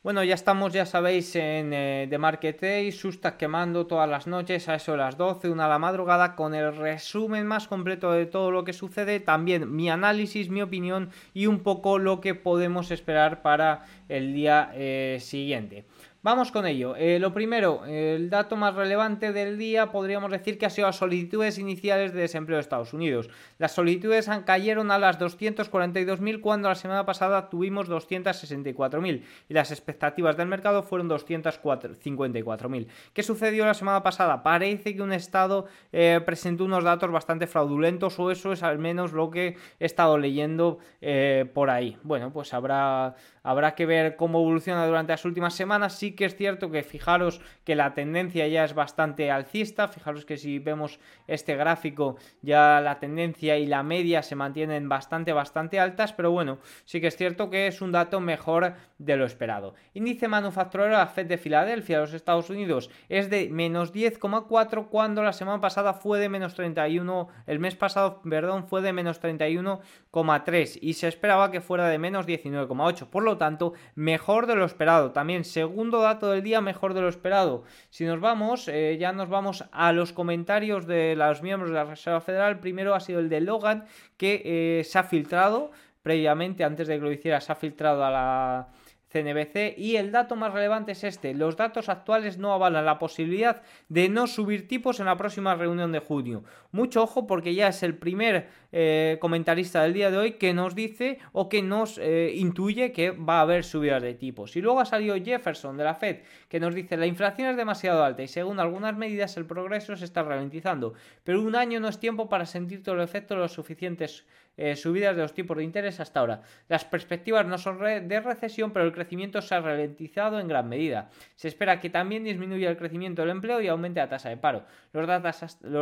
Bueno, 0.01 0.23
ya 0.23 0.33
estamos, 0.33 0.71
ya 0.71 0.85
sabéis, 0.85 1.35
en 1.35 1.73
eh, 1.73 2.07
The 2.09 2.17
Market 2.17 2.61
Day, 2.61 2.89
Susta 2.93 3.35
quemando 3.35 3.85
todas 3.85 4.09
las 4.09 4.27
noches 4.27 4.69
a 4.69 4.75
eso 4.75 4.93
de 4.93 4.99
las 4.99 5.17
12, 5.17 5.49
una 5.49 5.65
a 5.65 5.67
la 5.67 5.77
madrugada, 5.77 6.37
con 6.37 6.55
el 6.55 6.73
resumen 6.73 7.45
más 7.45 7.67
completo 7.67 8.13
de 8.13 8.25
todo 8.25 8.49
lo 8.49 8.63
que 8.63 8.71
sucede, 8.71 9.19
también 9.19 9.75
mi 9.75 9.89
análisis, 9.89 10.49
mi 10.49 10.61
opinión 10.61 11.09
y 11.33 11.47
un 11.47 11.59
poco 11.63 11.99
lo 11.99 12.21
que 12.21 12.33
podemos 12.33 12.91
esperar 12.91 13.41
para 13.41 13.83
el 14.07 14.33
día 14.33 14.71
eh, 14.73 15.17
siguiente. 15.19 15.83
Vamos 16.21 16.51
con 16.51 16.67
ello. 16.67 16.97
Eh, 16.97 17.17
lo 17.17 17.33
primero, 17.33 17.85
el 17.85 18.29
dato 18.29 18.57
más 18.57 18.75
relevante 18.75 19.31
del 19.31 19.57
día 19.57 19.89
podríamos 19.89 20.29
decir 20.29 20.57
que 20.57 20.65
ha 20.65 20.69
sido 20.69 20.87
las 20.87 20.97
solicitudes 20.97 21.57
iniciales 21.57 22.11
de 22.11 22.19
desempleo 22.19 22.57
de 22.57 22.61
Estados 22.61 22.93
Unidos. 22.93 23.29
Las 23.57 23.71
solicitudes 23.71 24.27
han, 24.27 24.43
cayeron 24.43 24.91
a 24.91 24.99
las 24.99 25.17
242.000 25.17 26.41
cuando 26.41 26.67
la 26.67 26.75
semana 26.75 27.05
pasada 27.05 27.49
tuvimos 27.49 27.89
264.000 27.89 29.23
y 29.47 29.53
las 29.53 29.71
expectativas 29.71 30.35
del 30.35 30.49
mercado 30.49 30.83
fueron 30.83 31.09
254.000. 31.09 32.87
¿Qué 33.13 33.23
sucedió 33.23 33.65
la 33.65 33.73
semana 33.73 34.03
pasada? 34.03 34.43
Parece 34.43 34.97
que 34.97 35.01
un 35.01 35.13
Estado 35.13 35.67
eh, 35.93 36.19
presentó 36.25 36.65
unos 36.65 36.83
datos 36.83 37.09
bastante 37.09 37.47
fraudulentos 37.47 38.19
o 38.19 38.29
eso 38.29 38.51
es 38.51 38.61
al 38.61 38.77
menos 38.77 39.13
lo 39.13 39.31
que 39.31 39.55
he 39.79 39.85
estado 39.85 40.17
leyendo 40.17 40.79
eh, 40.99 41.49
por 41.53 41.69
ahí. 41.69 41.97
Bueno, 42.03 42.33
pues 42.33 42.53
habrá 42.53 43.15
Habrá 43.49 43.73
que 43.73 43.87
ver 43.87 44.15
cómo 44.15 44.41
evoluciona 44.41 44.85
durante 44.85 45.11
las 45.11 45.25
últimas 45.25 45.55
semanas. 45.55 45.93
Sí 45.93 46.11
que 46.11 46.25
es 46.25 46.35
cierto 46.35 46.69
que 46.69 46.83
fijaros 46.83 47.41
que 47.63 47.73
la 47.73 47.95
tendencia 47.95 48.47
ya 48.47 48.63
es 48.63 48.75
bastante 48.75 49.31
alcista. 49.31 49.87
Fijaros 49.87 50.23
que 50.23 50.37
si 50.37 50.59
vemos 50.59 50.99
este 51.25 51.55
gráfico 51.55 52.17
ya 52.43 52.79
la 52.79 52.99
tendencia 52.99 53.57
y 53.57 53.65
la 53.65 53.81
media 53.81 54.21
se 54.21 54.35
mantienen 54.35 54.87
bastante, 54.87 55.33
bastante 55.33 55.79
altas. 55.79 56.13
Pero 56.13 56.29
bueno, 56.29 56.59
sí 56.85 57.01
que 57.01 57.07
es 57.07 57.17
cierto 57.17 57.49
que 57.49 57.65
es 57.65 57.81
un 57.81 57.91
dato 57.91 58.19
mejor 58.19 58.75
de 58.99 59.17
lo 59.17 59.25
esperado. 59.25 59.73
Índice 59.95 60.27
manufacturero 60.27 60.91
de 60.91 60.97
la 60.97 61.07
Fed 61.07 61.25
de 61.25 61.39
Filadelfia 61.39 61.97
de 61.97 62.01
los 62.03 62.13
Estados 62.13 62.51
Unidos 62.51 62.91
es 63.07 63.31
de 63.31 63.49
menos 63.49 63.95
10,4 63.95 64.89
cuando 64.89 65.23
la 65.23 65.33
semana 65.33 65.59
pasada 65.59 65.95
fue 65.95 66.19
de 66.19 66.29
menos 66.29 66.53
31, 66.53 67.29
el 67.47 67.57
mes 67.57 67.75
pasado, 67.75 68.21
perdón, 68.21 68.67
fue 68.67 68.83
de 68.83 68.93
menos 68.93 69.19
31,3 69.19 70.77
y 70.81 70.93
se 70.93 71.07
esperaba 71.07 71.49
que 71.49 71.61
fuera 71.61 71.87
de 71.87 71.97
menos 71.97 72.27
19,8. 72.27 73.07
Por 73.07 73.23
lo 73.23 73.38
tanto, 73.39 73.73
mejor 73.95 74.45
de 74.45 74.55
lo 74.55 74.65
esperado. 74.65 75.11
También, 75.11 75.43
segundo 75.43 76.01
dato 76.01 76.29
del 76.29 76.43
día, 76.43 76.61
mejor 76.61 76.93
de 76.93 77.01
lo 77.01 77.09
esperado. 77.09 77.63
Si 77.89 78.05
nos 78.05 78.19
vamos, 78.19 78.67
eh, 78.67 78.97
ya 78.99 79.11
nos 79.11 79.29
vamos 79.29 79.65
a 79.71 79.91
los 79.91 80.13
comentarios 80.13 80.85
de 80.85 81.15
los 81.15 81.41
miembros 81.41 81.71
de 81.71 81.77
la 81.77 81.85
Reserva 81.85 82.21
Federal. 82.21 82.59
Primero 82.59 82.93
ha 82.93 82.99
sido 82.99 83.19
el 83.19 83.29
de 83.29 83.41
Logan, 83.41 83.85
que 84.17 84.43
eh, 84.45 84.83
se 84.83 84.99
ha 84.99 85.03
filtrado 85.03 85.71
previamente, 86.03 86.63
antes 86.63 86.87
de 86.87 86.95
que 86.97 87.03
lo 87.03 87.11
hiciera, 87.11 87.41
se 87.41 87.51
ha 87.51 87.55
filtrado 87.55 88.05
a 88.05 88.11
la 88.11 88.67
CNBC 89.11 89.77
y 89.77 89.95
el 89.95 90.11
dato 90.11 90.35
más 90.35 90.53
relevante 90.53 90.91
es 90.91 91.03
este. 91.03 91.33
Los 91.33 91.57
datos 91.57 91.89
actuales 91.89 92.37
no 92.37 92.53
avalan 92.53 92.85
la 92.85 92.99
posibilidad 92.99 93.61
de 93.89 94.07
no 94.07 94.27
subir 94.27 94.67
tipos 94.67 94.99
en 94.99 95.07
la 95.07 95.17
próxima 95.17 95.55
reunión 95.55 95.91
de 95.91 95.99
junio. 95.99 96.43
Mucho 96.71 97.03
ojo 97.03 97.25
porque 97.25 97.55
ya 97.55 97.69
es 97.69 97.81
el 97.81 97.95
primer 97.95 98.47
eh, 98.71 99.17
comentarista 99.19 99.81
del 99.81 99.93
día 99.93 100.11
de 100.11 100.17
hoy 100.17 100.31
que 100.33 100.53
nos 100.53 100.75
dice 100.75 101.17
o 101.31 101.49
que 101.49 101.63
nos 101.63 101.97
eh, 101.97 102.33
intuye 102.35 102.91
que 102.91 103.11
va 103.11 103.39
a 103.39 103.41
haber 103.41 103.63
subidas 103.63 104.03
de 104.03 104.13
tipos. 104.13 104.55
Y 104.55 104.61
luego 104.61 104.79
ha 104.79 104.85
salido 104.85 105.15
Jefferson 105.15 105.75
de 105.75 105.83
la 105.83 105.95
Fed 105.95 106.17
que 106.47 106.59
nos 106.59 106.75
dice 106.75 106.95
la 106.95 107.07
inflación 107.07 107.49
es 107.49 107.57
demasiado 107.57 108.03
alta 108.03 108.21
y 108.21 108.27
según 108.27 108.59
algunas 108.59 108.95
medidas 108.95 109.37
el 109.37 109.45
progreso 109.45 109.95
se 109.95 110.05
está 110.05 110.21
ralentizando. 110.21 110.93
Pero 111.23 111.41
un 111.41 111.55
año 111.55 111.79
no 111.79 111.87
es 111.87 111.99
tiempo 111.99 112.29
para 112.29 112.45
sentir 112.45 112.83
todo 112.83 112.95
el 112.95 113.01
efecto 113.01 113.33
de 113.33 113.41
los 113.41 113.53
suficientes 113.53 114.25
eh, 114.61 114.75
subidas 114.75 115.15
de 115.15 115.21
los 115.21 115.33
tipos 115.33 115.55
de 115.55 115.63
interés 115.63 116.01
hasta 116.01 116.19
ahora. 116.19 116.41
Las 116.67 116.83
perspectivas 116.83 117.45
no 117.45 117.57
son 117.57 117.79
de 117.79 118.19
recesión, 118.19 118.71
pero 118.71 118.83
el 118.83 118.91
crecimiento 118.91 119.41
se 119.41 119.55
ha 119.55 119.61
ralentizado 119.61 120.37
en 120.37 120.49
gran 120.49 120.67
medida. 120.67 121.09
Se 121.35 121.47
espera 121.47 121.79
que 121.79 121.89
también 121.89 122.25
disminuya 122.25 122.69
el 122.69 122.75
crecimiento 122.75 123.21
del 123.21 123.31
empleo 123.31 123.61
y 123.61 123.69
aumente 123.69 124.01
la 124.01 124.09
tasa 124.09 124.27
de 124.27 124.35
paro. 124.35 124.65
Los, 124.91 125.07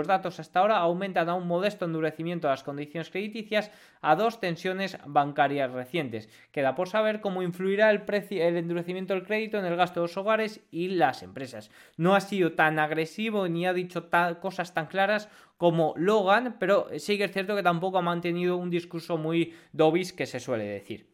datos 0.08 0.40
hasta 0.40 0.60
ahora 0.60 0.78
aumentan 0.78 1.28
a 1.28 1.34
un 1.34 1.48
modesto 1.48 1.86
endurecimiento 1.86 2.48
de 2.48 2.54
las 2.54 2.64
condiciones 2.64 3.10
crediticias 3.10 3.72
a 4.02 4.16
dos 4.16 4.40
tensiones 4.40 5.00
bancarias 5.08 5.72
recientes. 5.72 6.30
Queda 6.52 6.76
por 6.76 6.88
saber 6.88 7.20
cómo 7.20 7.42
influirá 7.42 7.90
el, 7.90 8.04
el 8.08 8.58
endurecimiento 8.58 9.16
del 9.16 9.26
crédito 9.26 9.58
en 9.58 9.66
el 9.66 9.76
gasto 9.76 10.02
de 10.02 10.04
los 10.04 10.18
hogares 10.18 10.62
y 10.70 10.90
las 10.90 11.24
empresas. 11.24 11.72
No 11.96 12.14
ha 12.14 12.22
sido 12.22 12.52
tan 12.52 12.78
agresivo 12.78 13.48
ni 13.48 13.66
ha 13.66 13.74
dicho 13.74 14.08
cosas 14.40 14.76
tan 14.76 14.86
claras 14.86 15.30
como 15.58 15.94
Logan, 15.98 16.58
pero 16.60 16.88
sí 16.98 17.18
que 17.18 17.26
es 17.26 17.32
cierto 17.32 17.56
que 17.56 17.64
tampoco 17.64 17.98
ha 17.98 18.02
mantenido 18.02 18.58
un 18.58 18.70
discurso 18.70 19.18
muy 19.18 19.54
dobis 19.74 20.14
que 20.14 20.26
se 20.26 20.40
suele 20.40 20.66
decir. 20.66 21.08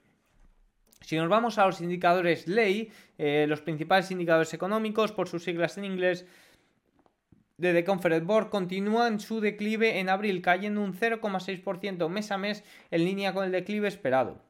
Si 1.01 1.17
nos 1.17 1.29
vamos 1.29 1.57
a 1.57 1.65
los 1.65 1.81
indicadores 1.81 2.47
ley, 2.47 2.91
eh, 3.17 3.45
los 3.47 3.61
principales 3.61 4.11
indicadores 4.11 4.53
económicos, 4.53 5.11
por 5.11 5.27
sus 5.27 5.43
siglas 5.43 5.77
en 5.77 5.85
inglés, 5.85 6.25
de 7.57 7.73
The 7.73 7.83
Conference 7.83 8.25
Board 8.25 8.49
continúan 8.49 9.19
su 9.19 9.39
declive 9.39 9.99
en 9.99 10.09
abril, 10.09 10.41
cayendo 10.41 10.81
un 10.81 10.93
0,6% 10.93 12.09
mes 12.09 12.31
a 12.31 12.37
mes 12.37 12.63
en 12.91 13.05
línea 13.05 13.33
con 13.33 13.45
el 13.45 13.51
declive 13.51 13.87
esperado. 13.87 14.41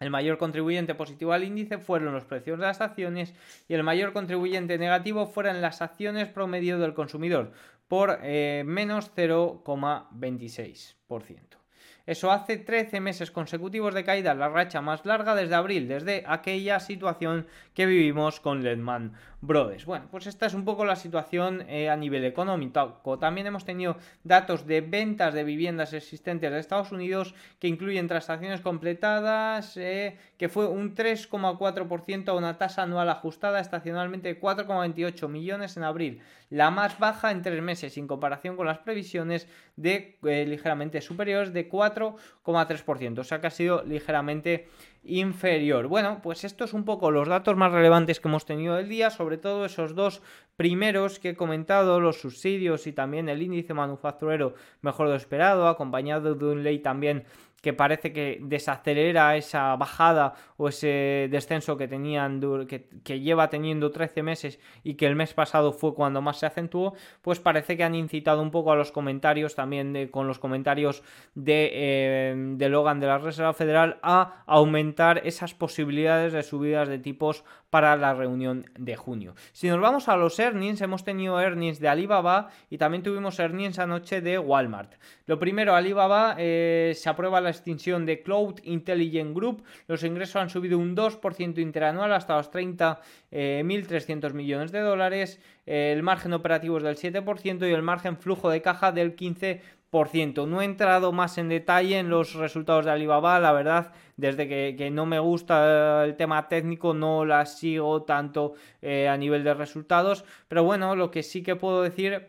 El 0.00 0.10
mayor 0.10 0.38
contribuyente 0.38 0.94
positivo 0.94 1.34
al 1.34 1.44
índice 1.44 1.76
fueron 1.76 2.14
los 2.14 2.24
precios 2.24 2.58
de 2.58 2.64
las 2.64 2.80
acciones 2.80 3.34
y 3.68 3.74
el 3.74 3.82
mayor 3.82 4.14
contribuyente 4.14 4.78
negativo 4.78 5.26
fueron 5.26 5.60
las 5.60 5.82
acciones 5.82 6.26
promedio 6.26 6.78
del 6.78 6.94
consumidor 6.94 7.52
por 7.86 8.18
eh, 8.22 8.62
menos 8.64 9.12
0,26%. 9.14 11.58
Eso 12.06 12.32
hace 12.32 12.56
13 12.56 12.98
meses 13.00 13.30
consecutivos 13.30 13.92
de 13.92 14.04
caída, 14.04 14.34
la 14.34 14.48
racha 14.48 14.80
más 14.80 15.04
larga 15.04 15.34
desde 15.34 15.54
abril, 15.54 15.86
desde 15.86 16.24
aquella 16.26 16.80
situación 16.80 17.46
que 17.74 17.84
vivimos 17.84 18.40
con 18.40 18.62
Lehman 18.62 19.12
Brothers. 19.42 19.86
Bueno, 19.86 20.06
pues 20.10 20.26
esta 20.26 20.46
es 20.46 20.54
un 20.54 20.64
poco 20.64 20.84
la 20.84 20.96
situación 20.96 21.64
eh, 21.68 21.88
a 21.88 21.96
nivel 21.96 22.24
económico. 22.24 23.18
También 23.18 23.46
hemos 23.46 23.64
tenido 23.64 23.96
datos 24.22 24.66
de 24.66 24.82
ventas 24.82 25.32
de 25.32 25.44
viviendas 25.44 25.94
existentes 25.94 26.50
de 26.50 26.58
Estados 26.58 26.92
Unidos 26.92 27.34
que 27.58 27.68
incluyen 27.68 28.06
transacciones 28.06 28.60
completadas, 28.60 29.78
eh, 29.78 30.18
que 30.36 30.50
fue 30.50 30.68
un 30.68 30.94
3,4% 30.94 32.28
a 32.28 32.34
una 32.34 32.58
tasa 32.58 32.82
anual 32.82 33.08
ajustada 33.08 33.60
estacionalmente 33.60 34.28
de 34.28 34.40
4,28 34.40 35.28
millones 35.28 35.76
en 35.78 35.84
abril, 35.84 36.20
la 36.50 36.70
más 36.70 36.98
baja 36.98 37.30
en 37.30 37.42
tres 37.42 37.62
meses 37.62 37.96
en 37.96 38.06
comparación 38.06 38.56
con 38.56 38.66
las 38.66 38.78
previsiones 38.78 39.48
de 39.76 40.18
eh, 40.22 40.44
ligeramente 40.46 41.00
superiores 41.00 41.54
de 41.54 41.68
4,3%, 41.68 43.18
o 43.18 43.24
sea 43.24 43.40
que 43.40 43.46
ha 43.46 43.50
sido 43.50 43.82
ligeramente 43.84 44.68
inferior. 45.02 45.86
Bueno, 45.86 46.20
pues 46.22 46.44
estos 46.44 46.74
un 46.74 46.84
poco 46.84 47.10
los 47.10 47.28
datos 47.28 47.56
más 47.56 47.72
relevantes 47.72 48.20
que 48.20 48.28
hemos 48.28 48.44
tenido 48.44 48.76
del 48.76 48.88
día, 48.88 49.10
sobre 49.10 49.38
todo 49.38 49.64
esos 49.64 49.94
dos 49.94 50.22
primeros 50.56 51.18
que 51.18 51.30
he 51.30 51.36
comentado, 51.36 52.00
los 52.00 52.20
subsidios 52.20 52.86
y 52.86 52.92
también 52.92 53.28
el 53.28 53.42
índice 53.42 53.72
manufacturero 53.72 54.54
mejor 54.82 55.06
de 55.06 55.14
lo 55.14 55.16
esperado, 55.16 55.68
acompañado 55.68 56.34
de 56.34 56.44
un 56.44 56.62
ley 56.62 56.80
también 56.80 57.24
que 57.60 57.72
parece 57.72 58.12
que 58.12 58.38
desacelera 58.40 59.36
esa 59.36 59.76
bajada 59.76 60.34
o 60.56 60.68
ese 60.68 61.28
descenso 61.30 61.76
que 61.76 61.88
tenían 61.88 62.40
que, 62.66 63.20
lleva 63.20 63.50
teniendo 63.50 63.90
13 63.90 64.22
meses 64.22 64.60
y 64.82 64.94
que 64.94 65.06
el 65.06 65.16
mes 65.16 65.34
pasado 65.34 65.72
fue 65.72 65.94
cuando 65.94 66.22
más 66.22 66.38
se 66.38 66.46
acentuó, 66.46 66.94
pues 67.22 67.38
parece 67.38 67.76
que 67.76 67.84
han 67.84 67.94
incitado 67.94 68.42
un 68.42 68.50
poco 68.50 68.72
a 68.72 68.76
los 68.76 68.92
comentarios 68.92 69.54
también 69.54 70.08
con 70.10 70.26
los 70.26 70.38
comentarios 70.38 71.02
de, 71.34 71.70
eh, 71.72 72.34
de 72.36 72.68
Logan 72.68 73.00
de 73.00 73.06
la 73.06 73.18
Reserva 73.18 73.52
Federal 73.52 73.98
a 74.02 74.42
aumentar 74.46 75.22
esas 75.24 75.54
posibilidades 75.54 76.32
de 76.32 76.42
subidas 76.42 76.88
de 76.88 76.98
tipos 76.98 77.44
para 77.70 77.96
la 77.96 78.12
reunión 78.14 78.66
de 78.76 78.96
junio. 78.96 79.34
Si 79.52 79.68
nos 79.68 79.80
vamos 79.80 80.08
a 80.08 80.16
los 80.16 80.38
earnings, 80.38 80.80
hemos 80.80 81.04
tenido 81.04 81.40
earnings 81.40 81.78
de 81.78 81.88
Alibaba 81.88 82.50
y 82.68 82.78
también 82.78 83.02
tuvimos 83.02 83.38
earnings 83.38 83.78
anoche 83.78 84.20
de 84.20 84.38
Walmart. 84.38 84.94
Lo 85.26 85.38
primero, 85.38 85.74
Alibaba 85.74 86.34
eh, 86.38 86.92
se 86.96 87.08
aprueba 87.08 87.40
la 87.40 87.50
extinción 87.50 88.04
de 88.04 88.22
Cloud 88.22 88.60
Intelligent 88.64 89.34
Group. 89.34 89.62
Los 89.86 90.02
ingresos 90.02 90.36
han 90.36 90.50
subido 90.50 90.78
un 90.78 90.96
2% 90.96 91.58
interanual 91.58 92.12
hasta 92.12 92.36
los 92.36 92.50
30.300 92.50 93.00
eh, 93.30 94.32
millones 94.34 94.72
de 94.72 94.80
dólares. 94.80 95.40
el 95.66 96.02
margen 96.02 96.32
operativo 96.32 96.78
es 96.78 96.82
del 96.82 96.96
7% 96.96 97.68
y 97.68 97.72
el 97.72 97.82
margen 97.82 98.16
flujo 98.16 98.50
de 98.50 98.60
caja 98.62 98.90
del 98.90 99.14
15%. 99.14 99.60
No 99.92 100.62
he 100.62 100.64
entrado 100.64 101.10
más 101.10 101.36
en 101.36 101.48
detalle 101.48 101.98
en 101.98 102.10
los 102.10 102.34
resultados 102.34 102.84
de 102.84 102.92
Alibaba, 102.92 103.40
la 103.40 103.50
verdad, 103.50 103.92
desde 104.16 104.46
que, 104.46 104.90
no 104.92 105.04
me 105.04 105.18
gusta 105.18 106.04
el 106.04 106.14
tema 106.14 106.46
técnico, 106.46 106.94
no 106.94 107.24
la 107.24 107.44
sigo 107.44 108.04
tanto 108.04 108.54
eh, 108.82 109.08
a 109.08 109.16
nivel 109.16 109.42
de 109.42 109.52
resultados, 109.52 110.24
pero 110.46 110.62
bueno, 110.62 110.94
lo 110.94 111.10
que 111.10 111.24
sí 111.24 111.42
que 111.42 111.56
puedo 111.56 111.82
decir 111.82 112.28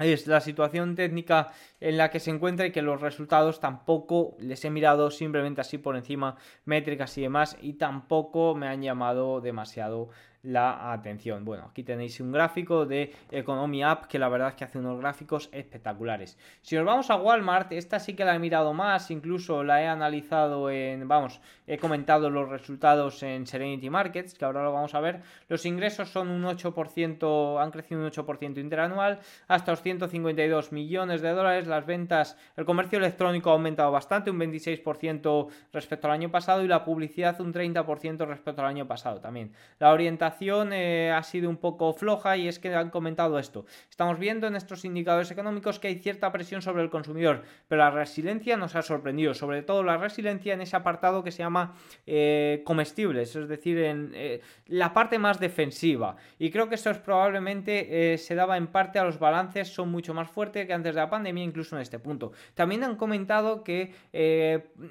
es 0.00 0.26
la 0.26 0.40
situación 0.40 0.96
técnica 0.96 1.52
en 1.78 1.96
la 1.96 2.10
que 2.10 2.18
se 2.18 2.30
encuentra 2.30 2.66
y 2.66 2.72
que 2.72 2.82
los 2.82 3.00
resultados 3.00 3.60
tampoco 3.60 4.36
les 4.40 4.64
he 4.64 4.70
mirado 4.70 5.12
simplemente 5.12 5.60
así 5.60 5.78
por 5.78 5.96
encima 5.96 6.36
métricas 6.64 7.16
y 7.18 7.22
demás 7.22 7.56
y 7.60 7.74
tampoco 7.74 8.56
me 8.56 8.66
han 8.66 8.82
llamado 8.82 9.40
demasiado 9.40 10.08
la 10.44 10.92
atención. 10.92 11.44
Bueno, 11.44 11.64
aquí 11.70 11.82
tenéis 11.82 12.20
un 12.20 12.30
gráfico 12.30 12.86
de 12.86 13.12
Economy 13.30 13.82
App 13.82 14.04
que 14.04 14.18
la 14.18 14.28
verdad 14.28 14.48
es 14.48 14.54
que 14.54 14.64
hace 14.64 14.78
unos 14.78 15.00
gráficos 15.00 15.48
espectaculares. 15.52 16.38
Si 16.60 16.76
nos 16.76 16.84
vamos 16.84 17.10
a 17.10 17.16
Walmart, 17.16 17.72
esta 17.72 17.98
sí 17.98 18.14
que 18.14 18.24
la 18.24 18.34
he 18.34 18.38
mirado 18.38 18.74
más, 18.74 19.10
incluso 19.10 19.64
la 19.64 19.82
he 19.82 19.86
analizado 19.86 20.70
en, 20.70 21.08
vamos, 21.08 21.40
he 21.66 21.78
comentado 21.78 22.28
los 22.28 22.48
resultados 22.48 23.22
en 23.22 23.46
Serenity 23.46 23.88
Markets, 23.88 24.34
que 24.34 24.44
ahora 24.44 24.62
lo 24.62 24.72
vamos 24.72 24.94
a 24.94 25.00
ver. 25.00 25.22
Los 25.48 25.64
ingresos 25.64 26.10
son 26.10 26.28
un 26.28 26.44
8%, 26.44 27.62
han 27.62 27.70
crecido 27.70 28.02
un 28.02 28.10
8% 28.10 28.58
interanual 28.58 29.20
hasta 29.48 29.72
los 29.72 29.82
152 29.82 30.72
millones 30.72 31.22
de 31.22 31.30
dólares. 31.30 31.66
Las 31.66 31.86
ventas, 31.86 32.36
el 32.56 32.66
comercio 32.66 32.98
electrónico 32.98 33.50
ha 33.50 33.54
aumentado 33.54 33.90
bastante, 33.90 34.30
un 34.30 34.38
26% 34.38 35.48
respecto 35.72 36.06
al 36.06 36.12
año 36.12 36.30
pasado 36.30 36.62
y 36.62 36.68
la 36.68 36.84
publicidad 36.84 37.40
un 37.40 37.54
30% 37.54 38.26
respecto 38.26 38.60
al 38.60 38.68
año 38.68 38.86
pasado 38.86 39.20
también. 39.20 39.52
La 39.78 39.92
orientación 39.92 40.33
eh, 40.40 41.12
ha 41.14 41.22
sido 41.22 41.48
un 41.48 41.56
poco 41.56 41.92
floja 41.92 42.36
y 42.36 42.48
es 42.48 42.58
que 42.58 42.74
han 42.74 42.90
comentado 42.90 43.38
esto. 43.38 43.64
Estamos 43.88 44.18
viendo 44.18 44.46
en 44.46 44.56
estos 44.56 44.84
indicadores 44.84 45.30
económicos 45.30 45.78
que 45.78 45.88
hay 45.88 45.96
cierta 45.96 46.30
presión 46.32 46.62
sobre 46.62 46.82
el 46.82 46.90
consumidor, 46.90 47.42
pero 47.68 47.80
la 47.80 47.90
resiliencia 47.90 48.56
nos 48.56 48.74
ha 48.74 48.82
sorprendido, 48.82 49.34
sobre 49.34 49.62
todo 49.62 49.82
la 49.82 49.96
resiliencia 49.96 50.54
en 50.54 50.60
ese 50.60 50.76
apartado 50.76 51.22
que 51.22 51.30
se 51.30 51.38
llama 51.38 51.74
eh, 52.06 52.62
comestibles, 52.64 53.34
es 53.36 53.48
decir, 53.48 53.78
en 53.78 54.12
eh, 54.14 54.40
la 54.66 54.92
parte 54.92 55.18
más 55.18 55.40
defensiva. 55.40 56.16
Y 56.38 56.50
creo 56.50 56.68
que 56.68 56.74
esto 56.74 56.90
es 56.90 56.98
probablemente 56.98 58.18
se 58.18 58.34
daba 58.34 58.56
en 58.56 58.66
parte 58.66 58.98
a 58.98 59.04
los 59.04 59.18
balances, 59.18 59.68
son 59.68 59.90
mucho 59.90 60.14
más 60.14 60.28
fuertes 60.28 60.66
que 60.66 60.72
antes 60.72 60.94
de 60.94 61.00
la 61.00 61.10
pandemia, 61.10 61.44
incluso 61.44 61.76
en 61.76 61.82
este 61.82 61.98
punto. 61.98 62.32
También 62.54 62.84
han 62.84 62.96
comentado 62.96 63.64
que 63.64 63.94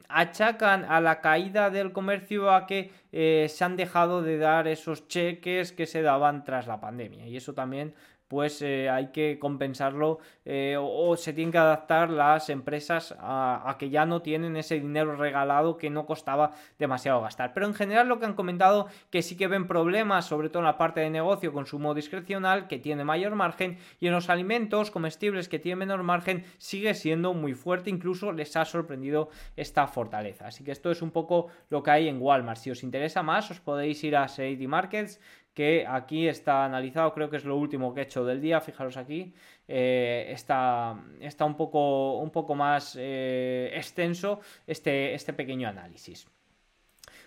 achacan 0.10 0.86
a 0.86 1.02
la 1.02 1.22
caída 1.22 1.70
del 1.70 1.92
comercio 1.92 2.52
a 2.52 2.66
que 2.66 2.92
se 3.12 3.64
han 3.64 3.76
dejado 3.76 4.22
de 4.22 4.38
dar 4.38 4.68
esos 4.68 5.08
cheques 5.08 5.33
que 5.40 5.86
se 5.86 6.02
daban 6.02 6.44
tras 6.44 6.68
la 6.68 6.80
pandemia. 6.80 7.28
Y 7.28 7.38
eso 7.38 7.54
también 7.54 7.94
pues 8.34 8.64
eh, 8.64 8.90
hay 8.90 9.12
que 9.12 9.38
compensarlo 9.38 10.18
eh, 10.44 10.76
o, 10.80 11.16
se 11.16 11.34
tienen 11.34 11.52
que 11.52 11.60
adaptar 11.60 12.10
las 12.10 12.50
empresas 12.50 13.14
a, 13.20 13.76
que 13.78 13.92
ya 13.92 14.08
no 14.08 14.24
tienen 14.24 14.58
ese 14.58 14.80
dinero 14.80 15.16
regalado 15.16 15.78
que 15.78 15.92
no 15.92 16.08
costaba 16.08 16.54
demasiado 16.80 17.22
gastar. 17.22 17.54
Pero 17.54 17.68
en 17.68 17.76
general 17.76 18.08
lo 18.08 18.18
que 18.18 18.26
han 18.26 18.34
comentado 18.34 18.88
que 19.12 19.22
sí 19.22 19.38
que 19.38 19.46
ven 19.46 19.68
problemas, 19.68 20.26
sobre 20.26 20.50
todo 20.50 20.62
en 20.62 20.66
la 20.66 20.80
parte 20.80 21.02
de 21.02 21.12
negocio, 21.12 21.54
consumo 21.54 21.94
discrecional, 21.94 22.68
que 22.68 22.80
tiene 22.80 23.04
mayor 23.04 23.36
margen, 23.36 23.78
y 24.00 24.08
en 24.08 24.14
los 24.14 24.32
alimentos 24.32 24.90
comestibles 24.90 25.48
que 25.48 25.60
tienen 25.60 25.78
menor 25.78 26.02
margen 26.02 26.44
sigue 26.58 26.96
siendo 26.96 27.36
muy 27.36 27.54
fuerte, 27.54 27.92
incluso 27.92 28.32
les 28.32 28.58
ha 28.58 28.66
sorprendido 28.66 29.30
esta 29.56 29.86
fortaleza. 29.86 30.48
Así 30.48 30.64
que 30.64 30.72
esto 30.72 30.90
es 30.90 31.04
un 31.04 31.12
poco 31.12 31.50
lo 31.70 31.84
que 31.84 31.92
hay 31.92 32.08
en 32.08 32.20
Walmart. 32.20 32.58
Si 32.58 32.72
os 32.72 32.82
interesa 32.82 33.22
más, 33.22 33.52
os 33.52 33.60
podéis 33.60 34.04
ir 34.04 34.16
a 34.16 34.28
City 34.28 34.66
Markets 34.66 35.20
que 35.54 35.86
aquí 35.88 36.28
está 36.28 36.66
analizado, 36.66 37.14
creo 37.14 37.30
que 37.30 37.38
es 37.38 37.46
lo 37.46 37.56
último 37.56 37.94
que 37.94 38.02
he 38.02 38.04
hecho 38.04 38.26
del 38.26 38.42
día, 38.42 38.60
fijaros 38.62 38.98
aquí, 38.98 39.34
eh, 39.68 40.28
está, 40.30 40.96
está, 41.20 41.46
un, 41.46 41.56
poco, 41.56 42.18
un 42.18 42.32
poco 42.32 42.56
más 42.56 42.98
eh, 43.00 43.72
extenso 43.74 44.40
este, 44.66 45.14
este 45.14 45.34
pequeño 45.34 45.68
análisis. 45.68 46.28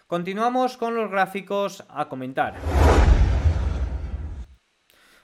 Continuamos 0.07 0.77
con 0.77 0.95
los 0.95 1.11
gráficos 1.11 1.85
a 1.89 2.09
comentar. 2.09 3.26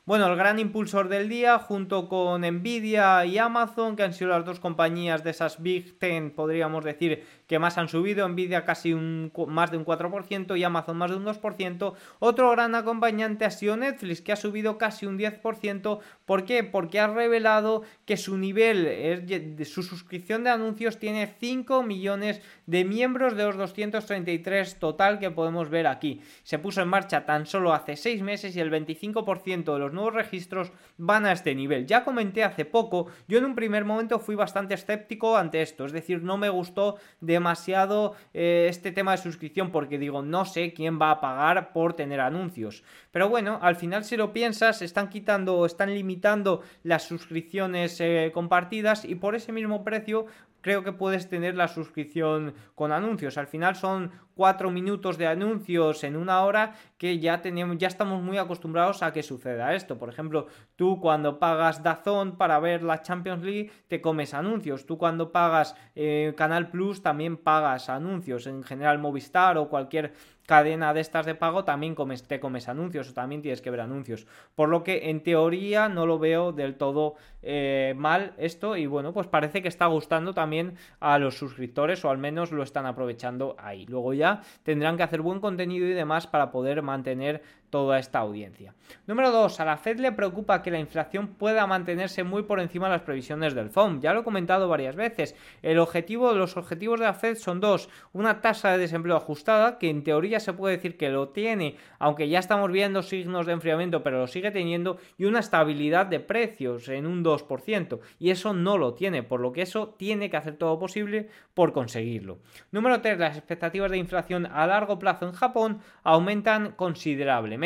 Bueno, 0.04 0.26
el 0.26 0.34
gran 0.34 0.58
impulsor 0.58 1.08
del 1.08 1.28
día, 1.28 1.60
junto 1.60 2.08
con 2.08 2.40
Nvidia 2.40 3.24
y 3.24 3.38
Amazon, 3.38 3.94
que 3.94 4.02
han 4.02 4.12
sido 4.12 4.30
las 4.30 4.44
dos 4.44 4.58
compañías 4.58 5.22
de 5.22 5.30
esas 5.30 5.62
Big 5.62 5.96
Ten, 6.00 6.32
podríamos 6.32 6.82
decir, 6.82 7.24
que 7.46 7.60
más 7.60 7.78
han 7.78 7.86
subido. 7.86 8.28
Nvidia 8.28 8.64
casi 8.64 8.92
un, 8.92 9.30
más 9.46 9.70
de 9.70 9.76
un 9.76 9.84
4% 9.84 10.58
y 10.58 10.64
Amazon 10.64 10.96
más 10.96 11.12
de 11.12 11.18
un 11.18 11.24
2%. 11.24 11.94
Otro 12.18 12.50
gran 12.50 12.74
acompañante 12.74 13.44
ha 13.44 13.52
sido 13.52 13.76
Netflix, 13.76 14.22
que 14.22 14.32
ha 14.32 14.36
subido 14.36 14.76
casi 14.76 15.06
un 15.06 15.16
10%. 15.16 16.00
¿Por 16.26 16.44
qué? 16.46 16.64
Porque 16.64 16.98
ha 16.98 17.06
revelado 17.06 17.82
que 18.04 18.16
su 18.16 18.36
nivel, 18.38 18.84
de 19.24 19.64
su 19.64 19.84
suscripción 19.84 20.42
de 20.42 20.50
anuncios 20.50 20.98
tiene 20.98 21.32
5 21.38 21.84
millones 21.84 22.42
de 22.66 22.84
miembros 22.84 23.36
de 23.36 23.44
los 23.44 23.56
233 23.56 24.80
total 24.80 25.20
que 25.20 25.30
podemos 25.30 25.70
ver 25.70 25.86
aquí. 25.86 26.22
Se 26.42 26.58
puso 26.58 26.82
en 26.82 26.88
marcha 26.88 27.24
tan 27.24 27.46
solo 27.46 27.72
hace 27.72 27.94
6 27.94 28.20
meses 28.22 28.56
y 28.56 28.60
el 28.60 28.72
25% 28.72 29.72
de 29.72 29.78
los 29.78 29.92
registros 30.10 30.72
van 30.96 31.26
a 31.26 31.32
este 31.32 31.54
nivel. 31.54 31.86
Ya 31.86 32.04
comenté 32.04 32.44
hace 32.44 32.64
poco, 32.64 33.06
yo 33.28 33.38
en 33.38 33.44
un 33.44 33.54
primer 33.54 33.84
momento 33.84 34.18
fui 34.18 34.34
bastante 34.34 34.74
escéptico 34.74 35.36
ante 35.36 35.62
esto, 35.62 35.84
es 35.84 35.92
decir, 35.92 36.22
no 36.22 36.38
me 36.38 36.48
gustó 36.48 36.96
demasiado 37.20 38.14
eh, 38.34 38.66
este 38.68 38.92
tema 38.92 39.12
de 39.12 39.18
suscripción 39.18 39.70
porque 39.70 39.98
digo, 39.98 40.22
no 40.22 40.44
sé 40.44 40.72
quién 40.72 41.00
va 41.00 41.10
a 41.10 41.20
pagar 41.20 41.72
por 41.72 41.94
tener 41.94 42.20
anuncios. 42.20 42.84
Pero 43.10 43.28
bueno, 43.28 43.58
al 43.62 43.76
final 43.76 44.04
si 44.04 44.16
lo 44.16 44.32
piensas, 44.32 44.82
están 44.82 45.08
quitando, 45.08 45.66
están 45.66 45.94
limitando 45.94 46.62
las 46.82 47.04
suscripciones 47.04 48.00
eh, 48.00 48.30
compartidas 48.32 49.04
y 49.04 49.14
por 49.14 49.34
ese 49.34 49.52
mismo 49.52 49.84
precio 49.84 50.26
creo 50.62 50.82
que 50.82 50.92
puedes 50.92 51.28
tener 51.28 51.54
la 51.54 51.68
suscripción 51.68 52.54
con 52.74 52.92
anuncios. 52.92 53.36
Al 53.36 53.46
final 53.46 53.76
son 53.76 54.10
cuatro 54.34 54.70
minutos 54.70 55.18
de 55.18 55.26
anuncios 55.26 56.04
en 56.04 56.16
una 56.16 56.42
hora 56.42 56.74
que 56.96 57.18
ya 57.18 57.42
tenemos, 57.42 57.76
ya 57.76 57.88
estamos 57.88 58.22
muy 58.22 58.38
acostumbrados 58.38 59.02
a 59.02 59.12
que 59.12 59.22
suceda 59.22 59.74
esto. 59.74 59.98
Por 59.98 60.08
ejemplo, 60.08 60.46
tú 60.76 61.00
cuando 61.00 61.38
pagas 61.38 61.82
Dazón 61.82 62.38
para 62.38 62.58
ver 62.60 62.82
la 62.82 63.02
Champions 63.02 63.42
League 63.42 63.70
te 63.88 64.00
comes 64.00 64.32
anuncios. 64.32 64.86
Tú 64.86 64.96
cuando 64.96 65.32
pagas 65.32 65.76
eh, 65.94 66.32
Canal 66.36 66.70
Plus 66.70 67.02
también 67.02 67.36
pagas 67.36 67.88
anuncios. 67.88 68.46
En 68.46 68.62
general 68.62 68.98
Movistar 68.98 69.58
o 69.58 69.68
cualquier 69.68 70.14
cadena 70.52 70.92
de 70.92 71.00
estas 71.00 71.24
de 71.24 71.34
pago 71.34 71.64
también 71.64 71.96
te 72.28 72.38
comes 72.38 72.68
anuncios 72.68 73.08
o 73.08 73.14
también 73.14 73.40
tienes 73.40 73.62
que 73.62 73.70
ver 73.70 73.80
anuncios. 73.80 74.26
Por 74.54 74.68
lo 74.68 74.84
que 74.84 75.08
en 75.08 75.22
teoría 75.22 75.88
no 75.88 76.04
lo 76.04 76.18
veo 76.18 76.52
del 76.52 76.74
todo 76.74 77.14
eh, 77.40 77.94
mal 77.96 78.34
esto 78.36 78.76
y 78.76 78.84
bueno, 78.84 79.14
pues 79.14 79.28
parece 79.28 79.62
que 79.62 79.68
está 79.68 79.86
gustando 79.86 80.34
también 80.34 80.74
a 81.00 81.18
los 81.18 81.38
suscriptores 81.38 82.04
o 82.04 82.10
al 82.10 82.18
menos 82.18 82.52
lo 82.52 82.62
están 82.62 82.84
aprovechando 82.84 83.56
ahí. 83.58 83.86
Luego 83.86 84.12
ya 84.12 84.42
tendrán 84.62 84.98
que 84.98 85.04
hacer 85.04 85.22
buen 85.22 85.40
contenido 85.40 85.86
y 85.86 85.94
demás 85.94 86.26
para 86.26 86.50
poder 86.50 86.82
mantener 86.82 87.42
toda 87.72 87.98
esta 87.98 88.18
audiencia. 88.18 88.74
Número 89.06 89.30
2. 89.30 89.58
A 89.58 89.64
la 89.64 89.78
Fed 89.78 89.98
le 89.98 90.12
preocupa 90.12 90.62
que 90.62 90.70
la 90.70 90.78
inflación 90.78 91.28
pueda 91.28 91.66
mantenerse 91.66 92.22
muy 92.22 92.42
por 92.42 92.60
encima 92.60 92.86
de 92.86 92.92
las 92.92 93.02
previsiones 93.02 93.54
del 93.54 93.70
FOM. 93.70 94.00
Ya 94.00 94.12
lo 94.12 94.20
he 94.20 94.24
comentado 94.24 94.68
varias 94.68 94.94
veces. 94.94 95.34
El 95.62 95.78
objetivo, 95.78 96.34
los 96.34 96.58
objetivos 96.58 97.00
de 97.00 97.06
la 97.06 97.14
Fed 97.14 97.36
son 97.36 97.60
dos. 97.60 97.88
Una 98.12 98.42
tasa 98.42 98.72
de 98.72 98.78
desempleo 98.78 99.16
ajustada, 99.16 99.78
que 99.78 99.88
en 99.88 100.04
teoría 100.04 100.38
se 100.38 100.52
puede 100.52 100.76
decir 100.76 100.98
que 100.98 101.08
lo 101.08 101.30
tiene, 101.30 101.76
aunque 101.98 102.28
ya 102.28 102.40
estamos 102.40 102.70
viendo 102.70 103.02
signos 103.02 103.46
de 103.46 103.54
enfriamiento, 103.54 104.02
pero 104.02 104.18
lo 104.18 104.26
sigue 104.26 104.50
teniendo, 104.50 104.98
y 105.16 105.24
una 105.24 105.40
estabilidad 105.40 106.04
de 106.04 106.20
precios 106.20 106.88
en 106.88 107.06
un 107.06 107.24
2%. 107.24 108.00
Y 108.18 108.30
eso 108.30 108.52
no 108.52 108.76
lo 108.76 108.92
tiene, 108.92 109.22
por 109.22 109.40
lo 109.40 109.52
que 109.52 109.62
eso 109.62 109.94
tiene 109.96 110.28
que 110.28 110.36
hacer 110.36 110.56
todo 110.56 110.78
posible 110.78 111.30
por 111.54 111.72
conseguirlo. 111.72 112.38
Número 112.70 113.00
3. 113.00 113.18
Las 113.18 113.38
expectativas 113.38 113.90
de 113.90 113.96
inflación 113.96 114.44
a 114.44 114.66
largo 114.66 114.98
plazo 114.98 115.26
en 115.26 115.32
Japón 115.32 115.80
aumentan 116.02 116.72
considerablemente. 116.72 117.61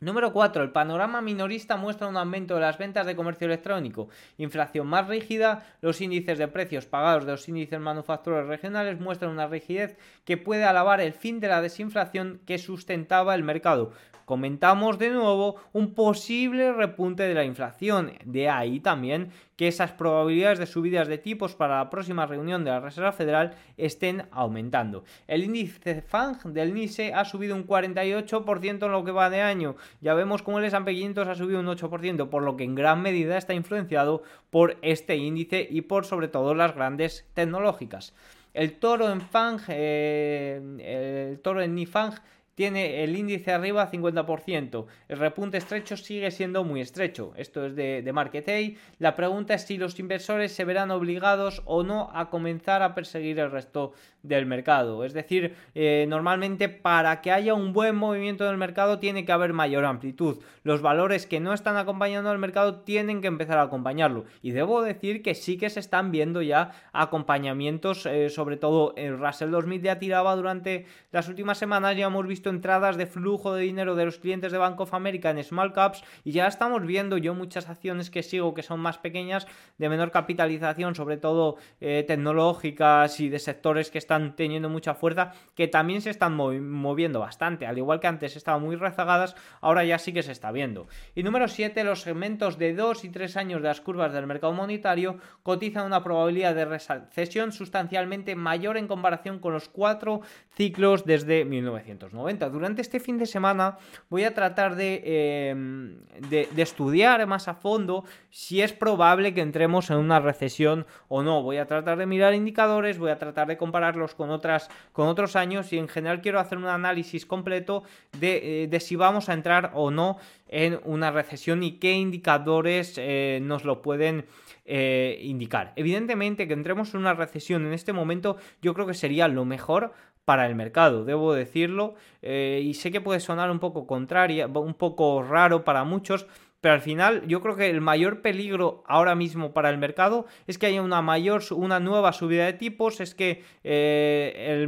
Número 0.00 0.30
4. 0.34 0.62
El 0.62 0.70
panorama 0.70 1.22
minorista 1.22 1.78
muestra 1.78 2.08
un 2.08 2.18
aumento 2.18 2.56
de 2.56 2.60
las 2.60 2.76
ventas 2.76 3.06
de 3.06 3.16
comercio 3.16 3.46
electrónico, 3.46 4.10
inflación 4.36 4.86
más 4.86 5.08
rígida, 5.08 5.64
los 5.80 6.02
índices 6.02 6.36
de 6.36 6.46
precios 6.48 6.84
pagados 6.84 7.24
de 7.24 7.32
los 7.32 7.48
índices 7.48 7.80
manufactureros 7.80 8.46
regionales 8.46 9.00
muestran 9.00 9.30
una 9.30 9.46
rigidez 9.46 9.96
que 10.26 10.36
puede 10.36 10.64
alabar 10.64 11.00
el 11.00 11.14
fin 11.14 11.40
de 11.40 11.48
la 11.48 11.62
desinflación 11.62 12.42
que 12.44 12.58
sustentaba 12.58 13.34
el 13.34 13.44
mercado, 13.44 13.92
comentamos 14.26 14.98
de 14.98 15.08
nuevo 15.10 15.56
un 15.72 15.94
posible 15.94 16.72
repunte 16.72 17.22
de 17.22 17.32
la 17.32 17.44
inflación. 17.44 18.12
De 18.24 18.50
ahí 18.50 18.80
también 18.80 19.30
que 19.56 19.68
esas 19.68 19.92
probabilidades 19.92 20.58
de 20.58 20.66
subidas 20.66 21.08
de 21.08 21.16
tipos 21.16 21.54
para 21.54 21.78
la 21.78 21.88
próxima 21.88 22.26
reunión 22.26 22.64
de 22.64 22.72
la 22.72 22.80
Reserva 22.80 23.12
Federal 23.12 23.54
estén 23.78 24.26
aumentando. 24.32 25.04
El 25.28 25.44
índice 25.44 26.02
FANG 26.02 26.42
del 26.52 26.74
NISE 26.74 27.14
ha 27.14 27.24
subido 27.24 27.54
un 27.54 27.66
48% 27.66 28.84
en 28.84 28.92
lo 28.92 29.04
que 29.04 29.12
va 29.12 29.30
de 29.30 29.40
año. 29.40 29.76
Ya 30.02 30.12
vemos 30.12 30.42
cómo 30.42 30.58
el 30.58 30.66
S&P 30.66 30.92
500 30.92 31.28
ha 31.28 31.34
subido 31.34 31.60
un 31.60 31.66
8%, 31.66 32.28
por 32.28 32.42
lo 32.42 32.56
que 32.56 32.64
en 32.64 32.74
gran 32.74 33.00
medida 33.00 33.38
está 33.38 33.54
influenciado 33.54 34.22
por 34.50 34.76
este 34.82 35.16
índice 35.16 35.66
y 35.70 35.82
por 35.82 36.04
sobre 36.04 36.28
todo 36.28 36.54
las 36.54 36.74
grandes 36.74 37.24
tecnológicas. 37.32 38.12
El 38.56 38.78
toro 38.78 39.10
en 39.10 39.20
FANG, 39.20 39.60
eh, 39.68 41.28
el 41.30 41.40
toro 41.40 41.60
en 41.60 41.74
NIFANG 41.74 42.14
tiene 42.56 43.04
el 43.04 43.14
índice 43.16 43.52
arriba 43.52 43.90
50%. 43.90 44.86
El 45.08 45.18
repunte 45.18 45.58
estrecho 45.58 45.96
sigue 45.96 46.30
siendo 46.30 46.64
muy 46.64 46.80
estrecho. 46.80 47.34
Esto 47.36 47.66
es 47.66 47.76
de, 47.76 48.00
de 48.02 48.12
Market 48.12 48.74
La 48.98 49.14
pregunta 49.14 49.54
es 49.54 49.62
si 49.62 49.76
los 49.76 50.00
inversores 50.00 50.52
se 50.52 50.64
verán 50.64 50.90
obligados 50.90 51.62
o 51.66 51.82
no 51.82 52.10
a 52.14 52.30
comenzar 52.30 52.82
a 52.82 52.94
perseguir 52.94 53.38
el 53.38 53.50
resto 53.50 53.92
del 54.28 54.46
mercado. 54.46 55.04
Es 55.04 55.12
decir, 55.12 55.54
eh, 55.74 56.06
normalmente 56.08 56.68
para 56.68 57.20
que 57.20 57.32
haya 57.32 57.54
un 57.54 57.72
buen 57.72 57.96
movimiento 57.96 58.44
del 58.44 58.56
mercado 58.56 58.98
tiene 58.98 59.24
que 59.24 59.32
haber 59.32 59.52
mayor 59.52 59.84
amplitud. 59.84 60.38
Los 60.62 60.82
valores 60.82 61.26
que 61.26 61.40
no 61.40 61.52
están 61.52 61.76
acompañando 61.76 62.30
al 62.30 62.38
mercado 62.38 62.80
tienen 62.80 63.20
que 63.20 63.28
empezar 63.28 63.58
a 63.58 63.62
acompañarlo. 63.62 64.24
Y 64.42 64.50
debo 64.50 64.82
decir 64.82 65.22
que 65.22 65.34
sí 65.34 65.58
que 65.58 65.70
se 65.70 65.80
están 65.80 66.10
viendo 66.10 66.42
ya 66.42 66.72
acompañamientos, 66.92 68.06
eh, 68.06 68.30
sobre 68.30 68.56
todo 68.56 68.94
el 68.96 69.18
Russell 69.18 69.50
2000 69.50 69.82
ya 69.82 69.98
tiraba 69.98 70.34
durante 70.36 70.86
las 71.12 71.28
últimas 71.28 71.58
semanas, 71.58 71.96
ya 71.96 72.06
hemos 72.06 72.26
visto 72.26 72.50
entradas 72.50 72.96
de 72.96 73.06
flujo 73.06 73.54
de 73.54 73.62
dinero 73.62 73.94
de 73.94 74.04
los 74.04 74.18
clientes 74.18 74.52
de 74.52 74.58
Bank 74.58 74.80
of 74.80 74.94
America 74.94 75.30
en 75.30 75.42
small 75.42 75.72
caps 75.72 76.02
y 76.24 76.32
ya 76.32 76.46
estamos 76.46 76.84
viendo 76.84 77.18
yo 77.18 77.34
muchas 77.34 77.68
acciones 77.68 78.10
que 78.10 78.22
sigo 78.22 78.54
que 78.54 78.62
son 78.62 78.80
más 78.80 78.98
pequeñas, 78.98 79.46
de 79.78 79.88
menor 79.88 80.10
capitalización, 80.10 80.94
sobre 80.94 81.16
todo 81.16 81.56
eh, 81.80 82.04
tecnológicas 82.06 83.20
y 83.20 83.28
de 83.28 83.38
sectores 83.38 83.90
que 83.90 83.98
están 83.98 84.15
teniendo 84.36 84.68
mucha 84.68 84.94
fuerza, 84.94 85.32
que 85.54 85.68
también 85.68 86.00
se 86.00 86.10
están 86.10 86.34
moviendo 86.34 87.20
bastante, 87.20 87.66
al 87.66 87.78
igual 87.78 88.00
que 88.00 88.06
antes 88.06 88.36
estaban 88.36 88.62
muy 88.62 88.76
rezagadas, 88.76 89.36
ahora 89.60 89.84
ya 89.84 89.98
sí 89.98 90.12
que 90.12 90.22
se 90.22 90.32
está 90.32 90.52
viendo. 90.52 90.86
Y 91.14 91.22
número 91.22 91.48
7, 91.48 91.84
los 91.84 92.02
segmentos 92.02 92.58
de 92.58 92.74
2 92.74 93.04
y 93.04 93.08
3 93.10 93.36
años 93.36 93.62
de 93.62 93.68
las 93.68 93.80
curvas 93.80 94.12
del 94.12 94.26
mercado 94.26 94.52
monetario 94.52 95.18
cotizan 95.42 95.86
una 95.86 96.02
probabilidad 96.02 96.54
de 96.54 96.64
recesión 96.64 97.52
sustancialmente 97.52 98.34
mayor 98.36 98.76
en 98.76 98.88
comparación 98.88 99.38
con 99.38 99.52
los 99.52 99.68
cuatro 99.68 100.20
ciclos 100.54 101.04
desde 101.04 101.44
1990. 101.44 102.48
Durante 102.48 102.82
este 102.82 103.00
fin 103.00 103.18
de 103.18 103.26
semana 103.26 103.78
voy 104.08 104.24
a 104.24 104.34
tratar 104.34 104.76
em, 104.78 105.98
de, 106.28 106.48
de, 106.50 106.62
estudiar 106.62 107.26
más 107.26 107.48
a 107.48 107.54
fondo 107.54 108.04
si 108.30 108.62
es 108.62 108.72
probable 108.72 109.34
que 109.34 109.40
entremos 109.40 109.90
en 109.90 109.98
una 109.98 110.20
recesión 110.20 110.86
o 111.08 111.22
no. 111.22 111.42
Voy 111.42 111.58
a 111.58 111.66
tratar 111.66 111.98
de 111.98 112.06
mirar 112.06 112.34
indicadores, 112.34 112.98
voy 112.98 113.10
a 113.10 113.18
tratar 113.18 113.48
de 113.48 113.56
compararlos 113.56 114.05
con, 114.14 114.30
otras, 114.30 114.70
con 114.92 115.08
otros 115.08 115.36
años 115.36 115.72
y 115.72 115.78
en 115.78 115.88
general 115.88 116.20
quiero 116.20 116.40
hacer 116.40 116.58
un 116.58 116.66
análisis 116.66 117.26
completo 117.26 117.82
de, 118.18 118.64
eh, 118.64 118.80
si 118.80 118.96
vamos 118.96 119.28
a 119.28 119.34
entrar 119.34 119.72
o 119.74 119.90
no 119.90 120.18
en 120.48 120.80
una 120.84 121.10
recesión 121.10 121.62
y 121.62 121.72
qué 121.72 121.92
indicadores 121.92 122.94
eh, 122.96 123.40
nos 123.42 123.64
lo 123.64 123.82
pueden 123.82 124.26
eh, 124.64 125.18
indicar. 125.22 125.72
Evidentemente 125.76 126.46
que 126.46 126.54
entremos 126.54 126.94
en 126.94 127.00
una 127.00 127.14
recesión 127.14 127.66
en 127.66 127.72
este 127.72 127.92
momento 127.92 128.36
yo 128.62 128.74
creo 128.74 128.86
que 128.86 128.94
sería 128.94 129.28
lo 129.28 129.44
mejor 129.44 129.92
para 130.24 130.46
el 130.46 130.56
mercado, 130.56 131.04
debo 131.04 131.34
decirlo, 131.34 131.94
y 132.20 132.74
sé 132.74 132.90
que 132.90 133.00
puede 133.00 133.20
sonar 133.20 133.48
un 133.48 133.60
poco 133.60 133.86
contraria, 133.86 134.48
un 134.48 134.74
poco 134.74 135.22
raro 135.22 135.62
para 135.62 135.84
muchos, 135.84 136.26
pero 136.60 136.74
al 136.74 136.80
final 136.80 137.22
yo 137.26 137.40
creo 137.42 137.54
que 137.54 137.68
el 137.68 137.80
mayor 137.80 138.22
peligro 138.22 138.82
ahora 138.86 139.14
mismo 139.14 139.52
para 139.52 139.70
el 139.70 139.78
mercado 139.78 140.26
es 140.46 140.58
que 140.58 140.66
haya 140.66 140.82
una 140.82 141.02
mayor, 141.02 141.42
una 141.52 141.80
nueva 141.80 142.12
subida 142.12 142.46
de 142.46 142.54
tipos, 142.54 143.00
es 143.00 143.14
que 143.14 143.44
eh, 143.62 144.64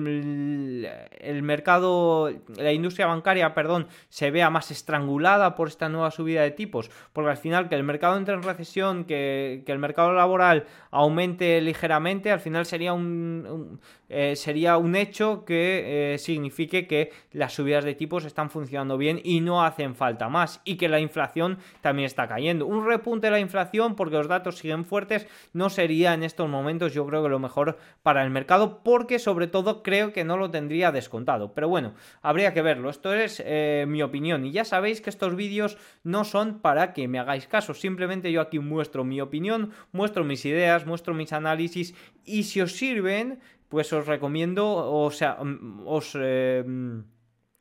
el, 1.21 1.43
mercado, 1.43 2.31
la 2.57 2.73
industria 2.73 3.07
bancaria, 3.07 3.55
perdón, 3.55 3.89
se 4.09 4.31
vea 4.31 4.51
más 4.51 4.71
estrangulada 4.71 5.55
por 5.55 5.69
esta 5.69 5.89
nueva 5.89 6.11
subida 6.11 6.43
de 6.43 6.51
tipos, 6.51 6.91
porque 7.13 7.31
al 7.31 7.37
final 7.37 7.69
que 7.69 7.75
el 7.75 7.85
mercado 7.85 8.17
entre 8.17 8.35
en 8.35 8.43
recesión, 8.43 9.05
que, 9.05 9.65
el 9.67 9.79
mercado 9.79 10.13
laboral 10.13 10.67
aumente 10.91 11.61
ligeramente, 11.61 12.31
al 12.31 12.41
final 12.41 12.67
sería 12.67 12.93
un, 12.93 13.81
eh, 14.09 14.37
sería 14.37 14.77
un 14.77 14.97
hecho 14.97 15.45
que 15.45 16.15
eh, 16.15 16.19
signifique 16.19 16.87
que 16.87 17.13
las 17.33 17.55
subidas 17.55 17.85
de 17.85 17.95
tipos 17.95 18.25
están 18.25 18.51
funcionando 18.51 18.97
bien 18.97 19.21
y 19.23 19.41
no 19.41 19.65
hacen 19.65 19.95
falta 19.95 20.29
más, 20.29 20.61
y 20.65 20.77
que 20.77 20.89
la 20.89 21.01
inflación 21.01 21.59
también 21.81 22.07
está 22.07 22.29
cayendo. 22.29 22.67
Un 22.67 22.87
repunte 22.87 23.27
de 23.27 23.33
la 23.33 23.41
inflación, 23.41 23.97
porque 23.97 24.17
los 24.17 24.29
datos 24.29 24.59
siguen 24.59 24.85
fuertes, 24.85 25.27
no 25.53 25.71
sería 25.71 26.15
en 26.15 26.23
estos 26.23 26.49
momentos 26.49 26.95
yo 26.95 27.07
creo 27.07 27.23
que 27.23 27.29
lo 27.29 27.39
mejor 27.39 27.79
para 28.03 28.25
el 28.25 28.31
mercado, 28.31 28.83
porque 28.83 29.19
sobre 29.19 29.47
todo 29.47 29.83
creo 29.83 30.13
que 30.13 30.25
no 30.25 30.37
lo 30.37 30.51
tendría 30.51 30.93
descontado. 30.93 31.53
Pero 31.55 31.69
bueno, 31.69 31.95
habría 32.23 32.55
que 32.55 32.63
verlo. 32.63 32.91
Esto 32.91 33.15
es 33.15 33.43
eh, 33.45 33.85
mi 33.89 34.03
opinión. 34.03 34.45
Y 34.45 34.53
ya 34.53 34.65
sabéis 34.65 35.01
que 35.01 35.11
estos 35.11 35.37
vídeos 35.37 35.79
no 36.05 36.25
son 36.25 36.61
para 36.61 36.93
que 36.93 37.09
me 37.09 37.19
hagáis 37.19 37.47
caso. 37.47 37.75
Simplemente 37.75 38.33
yo 38.33 38.41
aquí 38.41 38.59
muestro 38.59 39.05
mi 39.05 39.21
opinión, 39.21 39.73
muestro 39.93 40.25
mis 40.25 40.45
ideas, 40.45 40.87
muestro 40.87 41.15
mis 41.15 41.33
análisis. 41.33 41.95
Y 42.25 42.45
si 42.45 42.61
os 42.61 42.73
sirven, 42.73 43.41
pues 43.69 43.93
os 43.93 44.07
recomiendo, 44.07 44.67
o 44.67 45.11
sea, 45.11 45.37
mm, 45.43 45.83
os... 45.87 46.17
Eh, 46.19 46.65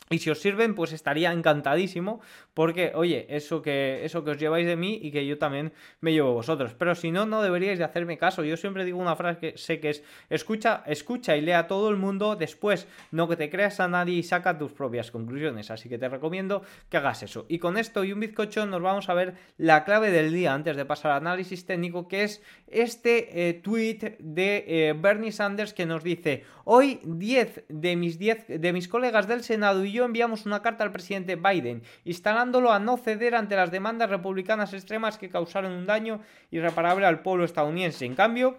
y 0.10 0.20
si 0.20 0.30
os 0.30 0.40
sirven, 0.40 0.74
pues 0.74 0.94
estaría 0.94 1.34
encantadísimo, 1.34 2.22
porque, 2.54 2.94
oye, 2.96 3.26
eso 3.30 3.62
que, 3.62 4.06
eso 4.06 4.24
que 4.24 4.32
os 4.32 4.38
lleváis 4.38 4.66
de 4.66 4.78
mí 4.78 4.98
y 5.02 5.12
que 5.12 5.26
yo 5.28 5.38
también 5.38 5.74
me 6.00 6.14
llevo 6.14 6.34
vosotros. 6.34 6.74
Pero 6.76 6.96
si 6.96 7.12
no, 7.12 7.26
no 7.26 7.42
deberíais 7.42 7.78
de 7.78 7.84
hacerme 7.84 8.18
caso. 8.18 8.44
Yo 8.46 8.56
siempre 8.56 8.86
digo 8.86 9.00
una 9.00 9.18
frase 9.18 9.40
que 9.40 9.58
sé 9.58 9.82
que 9.82 9.90
es, 9.90 10.04
escucha, 10.30 10.84
escucha 10.86 11.36
y 11.36 11.42
lea 11.42 11.60
a 11.60 11.68
todo 11.68 11.90
el 11.90 11.98
mundo, 11.98 12.38
después 12.38 12.88
no 13.12 13.28
que 13.28 13.36
te 13.36 13.50
creas 13.50 13.82
a 13.82 13.90
nadie 13.90 14.16
y 14.16 14.24
saca 14.24 14.58
tus 14.58 14.72
propias 14.72 15.12
conclusiones. 15.12 15.72
Así 15.72 15.90
que 15.90 15.98
te 15.98 16.08
recomiendo 16.08 16.62
que 16.90 16.98
hagas 16.98 17.24
eso. 17.24 17.46
Y 17.50 17.60
con 17.60 17.78
esto 17.78 18.06
y 18.06 18.14
un 18.14 18.22
bizcocho 18.22 18.66
nos 18.66 18.82
vamos 18.82 19.10
a 19.10 19.14
ver 19.14 19.36
la 19.58 19.84
clave 19.84 20.10
del 20.12 20.32
día 20.32 20.54
antes 20.54 20.78
de 20.78 20.86
pasar 20.86 21.12
al 21.12 21.18
análisis 21.18 21.66
técnico, 21.66 22.08
que 22.08 22.24
es 22.24 22.42
este 22.68 23.50
eh, 23.50 23.54
tweet 23.56 24.18
de 24.20 24.64
eh, 24.68 24.94
Bernie 24.98 25.34
Sanders 25.34 25.74
que 25.74 25.86
nos 25.86 26.02
dice, 26.02 26.46
hoy 26.64 27.02
10 27.04 27.66
de 27.68 27.96
mis, 27.98 28.18
10 28.18 28.62
de 28.62 28.74
mis 28.74 28.88
colegas 28.88 29.28
del 29.28 29.44
Senado 29.44 29.84
y 29.84 29.97
yo 29.98 30.06
enviamos 30.06 30.46
una 30.46 30.62
carta 30.62 30.84
al 30.84 30.92
presidente 30.92 31.36
Biden, 31.36 31.84
instalándolo 32.06 32.72
a 32.72 32.80
no 32.80 32.98
ceder 32.98 33.36
ante 33.36 33.56
las 33.56 33.72
demandas 33.72 34.10
republicanas 34.10 34.74
extremas 34.74 35.18
que 35.18 35.30
causaron 35.30 35.74
un 35.74 35.86
daño 35.86 36.22
irreparable 36.52 37.06
al 37.06 37.22
pueblo 37.22 37.44
estadounidense. 37.44 38.06
En 38.06 38.16
cambio, 38.16 38.58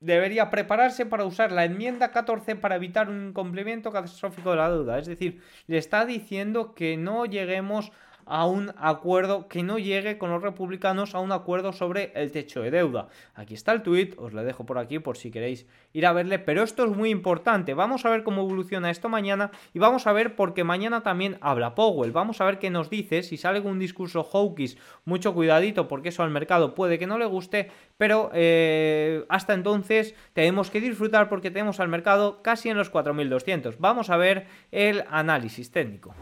debería 0.00 0.50
prepararse 0.50 1.06
para 1.06 1.24
usar 1.24 1.52
la 1.52 1.64
enmienda 1.64 2.10
14 2.10 2.56
para 2.56 2.76
evitar 2.76 3.08
un 3.08 3.32
complemento 3.32 3.92
catastrófico 3.92 4.50
de 4.50 4.56
la 4.56 4.70
deuda. 4.70 4.98
Es 4.98 5.06
decir, 5.06 5.42
le 5.66 5.78
está 5.78 6.06
diciendo 6.06 6.74
que 6.74 6.96
no 6.96 7.26
lleguemos 7.26 7.90
a 7.90 8.09
un 8.38 8.72
acuerdo, 8.78 9.48
que 9.48 9.62
no 9.62 9.78
llegue 9.78 10.18
con 10.18 10.30
los 10.30 10.42
republicanos 10.42 11.14
a 11.14 11.18
un 11.20 11.32
acuerdo 11.32 11.72
sobre 11.72 12.12
el 12.14 12.30
techo 12.30 12.62
de 12.62 12.70
deuda. 12.70 13.08
Aquí 13.34 13.54
está 13.54 13.72
el 13.72 13.82
tweet, 13.82 14.14
os 14.16 14.32
lo 14.32 14.44
dejo 14.44 14.64
por 14.64 14.78
aquí 14.78 14.98
por 14.98 15.16
si 15.16 15.30
queréis 15.30 15.66
ir 15.92 16.06
a 16.06 16.12
verle, 16.12 16.38
pero 16.38 16.62
esto 16.62 16.84
es 16.84 16.96
muy 16.96 17.10
importante. 17.10 17.74
Vamos 17.74 18.04
a 18.04 18.10
ver 18.10 18.22
cómo 18.22 18.42
evoluciona 18.42 18.90
esto 18.90 19.08
mañana 19.08 19.50
y 19.74 19.78
vamos 19.78 20.06
a 20.06 20.12
ver 20.12 20.36
porque 20.36 20.64
mañana 20.64 21.02
también 21.02 21.38
habla 21.40 21.74
Powell. 21.74 22.12
Vamos 22.12 22.40
a 22.40 22.44
ver 22.44 22.58
qué 22.58 22.70
nos 22.70 22.88
dice, 22.88 23.22
si 23.22 23.36
sale 23.36 23.60
un 23.60 23.78
discurso 23.78 24.22
hawkish, 24.22 24.78
mucho 25.04 25.34
cuidadito 25.34 25.88
porque 25.88 26.10
eso 26.10 26.22
al 26.22 26.30
mercado 26.30 26.74
puede 26.74 26.98
que 26.98 27.06
no 27.06 27.18
le 27.18 27.26
guste, 27.26 27.70
pero 27.96 28.30
eh, 28.32 29.24
hasta 29.28 29.54
entonces 29.54 30.14
tenemos 30.32 30.70
que 30.70 30.80
disfrutar 30.80 31.28
porque 31.28 31.50
tenemos 31.50 31.80
al 31.80 31.88
mercado 31.88 32.42
casi 32.42 32.68
en 32.68 32.76
los 32.76 32.90
4200. 32.90 33.78
Vamos 33.78 34.10
a 34.10 34.16
ver 34.16 34.46
el 34.70 35.04
análisis 35.10 35.70
técnico. 35.70 36.14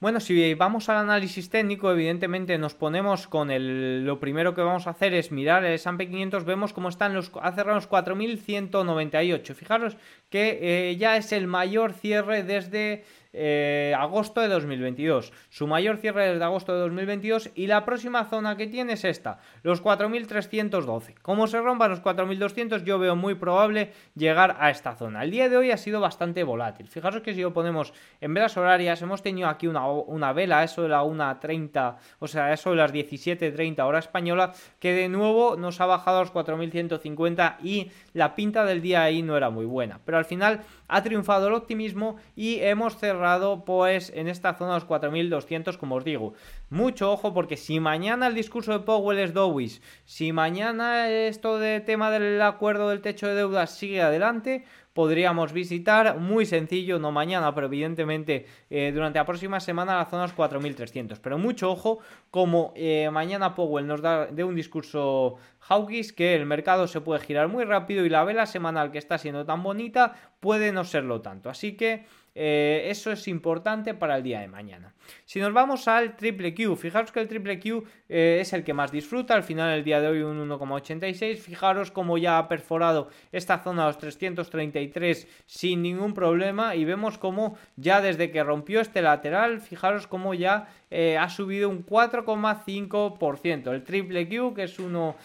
Bueno, 0.00 0.20
si 0.20 0.54
vamos 0.54 0.88
al 0.88 0.98
análisis 0.98 1.50
técnico, 1.50 1.90
evidentemente 1.90 2.56
nos 2.56 2.74
ponemos 2.74 3.26
con 3.26 3.50
el... 3.50 4.04
Lo 4.06 4.20
primero 4.20 4.54
que 4.54 4.60
vamos 4.60 4.86
a 4.86 4.90
hacer 4.90 5.12
es 5.12 5.32
mirar 5.32 5.64
el 5.64 5.74
S&P 5.74 6.08
500, 6.08 6.44
vemos 6.44 6.72
cómo 6.72 6.88
están 6.88 7.14
los... 7.14 7.32
Ha 7.42 7.50
cerrado 7.50 7.74
los 7.74 7.90
4.198. 7.90 9.54
Fijaros 9.54 9.96
que 10.30 10.90
eh, 10.90 10.96
ya 10.98 11.16
es 11.16 11.32
el 11.32 11.48
mayor 11.48 11.94
cierre 11.94 12.44
desde 12.44 13.04
eh, 13.32 13.94
agosto 13.96 14.40
de 14.40 14.48
2022. 14.48 15.32
Su 15.50 15.66
mayor 15.66 15.98
cierre 15.98 16.30
desde 16.30 16.44
agosto 16.44 16.72
de 16.72 16.80
2022 16.80 17.50
y 17.54 17.66
la 17.66 17.84
próxima 17.84 18.24
zona 18.24 18.56
que 18.56 18.66
tiene 18.66 18.94
es 18.94 19.04
esta, 19.04 19.38
los 19.62 19.82
4.312. 19.82 21.14
Como 21.20 21.46
se 21.46 21.60
rompan 21.60 21.90
los 21.90 22.02
4.200 22.02 22.84
yo 22.84 22.98
veo 22.98 23.16
muy 23.16 23.34
probable 23.34 23.92
llegar 24.14 24.56
a 24.58 24.70
esta 24.70 24.94
zona. 24.94 25.24
El 25.24 25.30
día 25.30 25.48
de 25.48 25.56
hoy 25.56 25.70
ha 25.70 25.76
sido 25.76 26.00
bastante 26.00 26.42
volátil. 26.42 26.88
Fijaros 26.88 27.22
que 27.22 27.34
si 27.34 27.42
lo 27.42 27.52
ponemos 27.52 27.92
en 28.20 28.32
velas 28.32 28.56
horarias 28.56 29.02
hemos 29.02 29.22
tenido 29.22 29.48
aquí 29.48 29.66
una, 29.66 29.86
una 29.88 30.32
vela, 30.32 30.64
eso 30.64 30.82
de 30.82 30.88
la 30.88 31.02
1.30, 31.02 31.96
o 32.20 32.28
sea, 32.28 32.52
eso 32.52 32.70
de 32.70 32.76
las 32.76 32.92
17.30 32.92 33.84
hora 33.84 33.98
española, 33.98 34.52
que 34.78 34.92
de 34.92 35.08
nuevo 35.08 35.56
nos 35.56 35.80
ha 35.80 35.86
bajado 35.86 36.18
a 36.18 36.20
los 36.22 36.32
4.150 36.32 37.56
y 37.62 37.90
la 38.14 38.34
pinta 38.34 38.64
del 38.64 38.80
día 38.80 39.02
ahí 39.02 39.22
no 39.22 39.36
era 39.36 39.50
muy 39.50 39.66
buena. 39.66 40.00
Pero 40.04 40.18
al 40.18 40.24
final 40.24 40.62
ha 40.88 41.02
triunfado 41.02 41.48
el 41.48 41.54
optimismo 41.54 42.16
y 42.34 42.60
hemos 42.60 42.96
cerrado 42.96 43.17
pues 43.64 44.12
en 44.14 44.28
esta 44.28 44.54
zona 44.54 44.72
de 44.72 44.76
los 44.76 44.84
4200 44.84 45.78
como 45.78 45.96
os 45.96 46.04
digo. 46.04 46.34
Mucho 46.70 47.12
ojo 47.12 47.32
porque 47.34 47.56
si 47.56 47.80
mañana 47.80 48.26
el 48.26 48.34
discurso 48.34 48.72
de 48.72 48.80
Powell 48.80 49.18
es 49.18 49.34
Dowis, 49.34 49.82
si 50.04 50.32
mañana 50.32 51.08
esto 51.08 51.58
de 51.58 51.80
tema 51.80 52.10
del 52.10 52.40
acuerdo 52.42 52.88
del 52.90 53.00
techo 53.00 53.26
de 53.26 53.34
deudas 53.34 53.70
sigue 53.70 54.02
adelante, 54.02 54.64
podríamos 54.98 55.52
visitar, 55.52 56.18
muy 56.18 56.44
sencillo, 56.44 56.98
no 56.98 57.12
mañana, 57.12 57.54
pero 57.54 57.68
evidentemente 57.68 58.46
eh, 58.68 58.90
durante 58.92 59.20
la 59.20 59.24
próxima 59.24 59.60
semana 59.60 59.96
las 59.96 60.10
zonas 60.10 60.32
4300. 60.32 61.20
Pero 61.20 61.38
mucho 61.38 61.70
ojo, 61.70 62.00
como 62.32 62.72
eh, 62.74 63.08
mañana 63.12 63.54
Powell 63.54 63.86
nos 63.86 64.02
da 64.02 64.26
de 64.26 64.42
un 64.42 64.56
discurso 64.56 65.36
hawkish 65.68 66.12
que 66.12 66.34
el 66.34 66.46
mercado 66.46 66.86
se 66.86 67.00
puede 67.00 67.20
girar 67.20 67.48
muy 67.48 67.64
rápido 67.64 68.04
y 68.04 68.08
la 68.08 68.24
vela 68.24 68.46
semanal 68.46 68.90
que 68.90 68.98
está 68.98 69.18
siendo 69.18 69.44
tan 69.44 69.62
bonita 69.62 70.14
puede 70.40 70.72
no 70.72 70.84
serlo 70.84 71.20
tanto. 71.20 71.50
Así 71.50 71.76
que 71.76 72.06
eh, 72.40 72.88
eso 72.88 73.10
es 73.10 73.26
importante 73.26 73.94
para 73.94 74.16
el 74.16 74.22
día 74.22 74.40
de 74.40 74.46
mañana. 74.46 74.94
Si 75.24 75.40
nos 75.40 75.52
vamos 75.52 75.88
al 75.88 76.14
triple 76.14 76.54
Q, 76.54 76.76
fijaros 76.76 77.10
que 77.10 77.18
el 77.18 77.26
triple 77.26 77.58
Q 77.58 77.84
eh, 78.08 78.38
es 78.40 78.52
el 78.52 78.62
que 78.62 78.74
más 78.74 78.92
disfruta, 78.92 79.34
al 79.34 79.42
final 79.42 79.76
el 79.76 79.82
día 79.82 80.00
de 80.00 80.06
hoy 80.06 80.22
un 80.22 80.48
1,86, 80.48 81.38
fijaros 81.38 81.90
cómo 81.90 82.16
ya 82.16 82.38
ha 82.38 82.46
perforado 82.46 83.08
esta 83.32 83.58
zona 83.58 83.82
de 83.82 83.88
los 83.88 83.98
333 83.98 85.26
sin 85.46 85.82
ningún 85.82 86.14
problema 86.14 86.76
y 86.76 86.84
vemos 86.84 87.18
cómo 87.18 87.58
ya 87.74 88.00
desde 88.00 88.30
que 88.30 88.44
rompió 88.44 88.80
este 88.80 89.02
lateral, 89.02 89.60
fijaros 89.60 90.06
cómo 90.06 90.32
ya 90.32 90.68
eh, 90.92 91.18
ha 91.18 91.28
subido 91.28 91.68
un 91.68 91.84
4,5%, 91.84 93.72
el 93.72 93.82
triple 93.82 94.28
Q 94.28 94.54
que 94.54 94.62
es 94.62 94.78
uno 94.78 95.16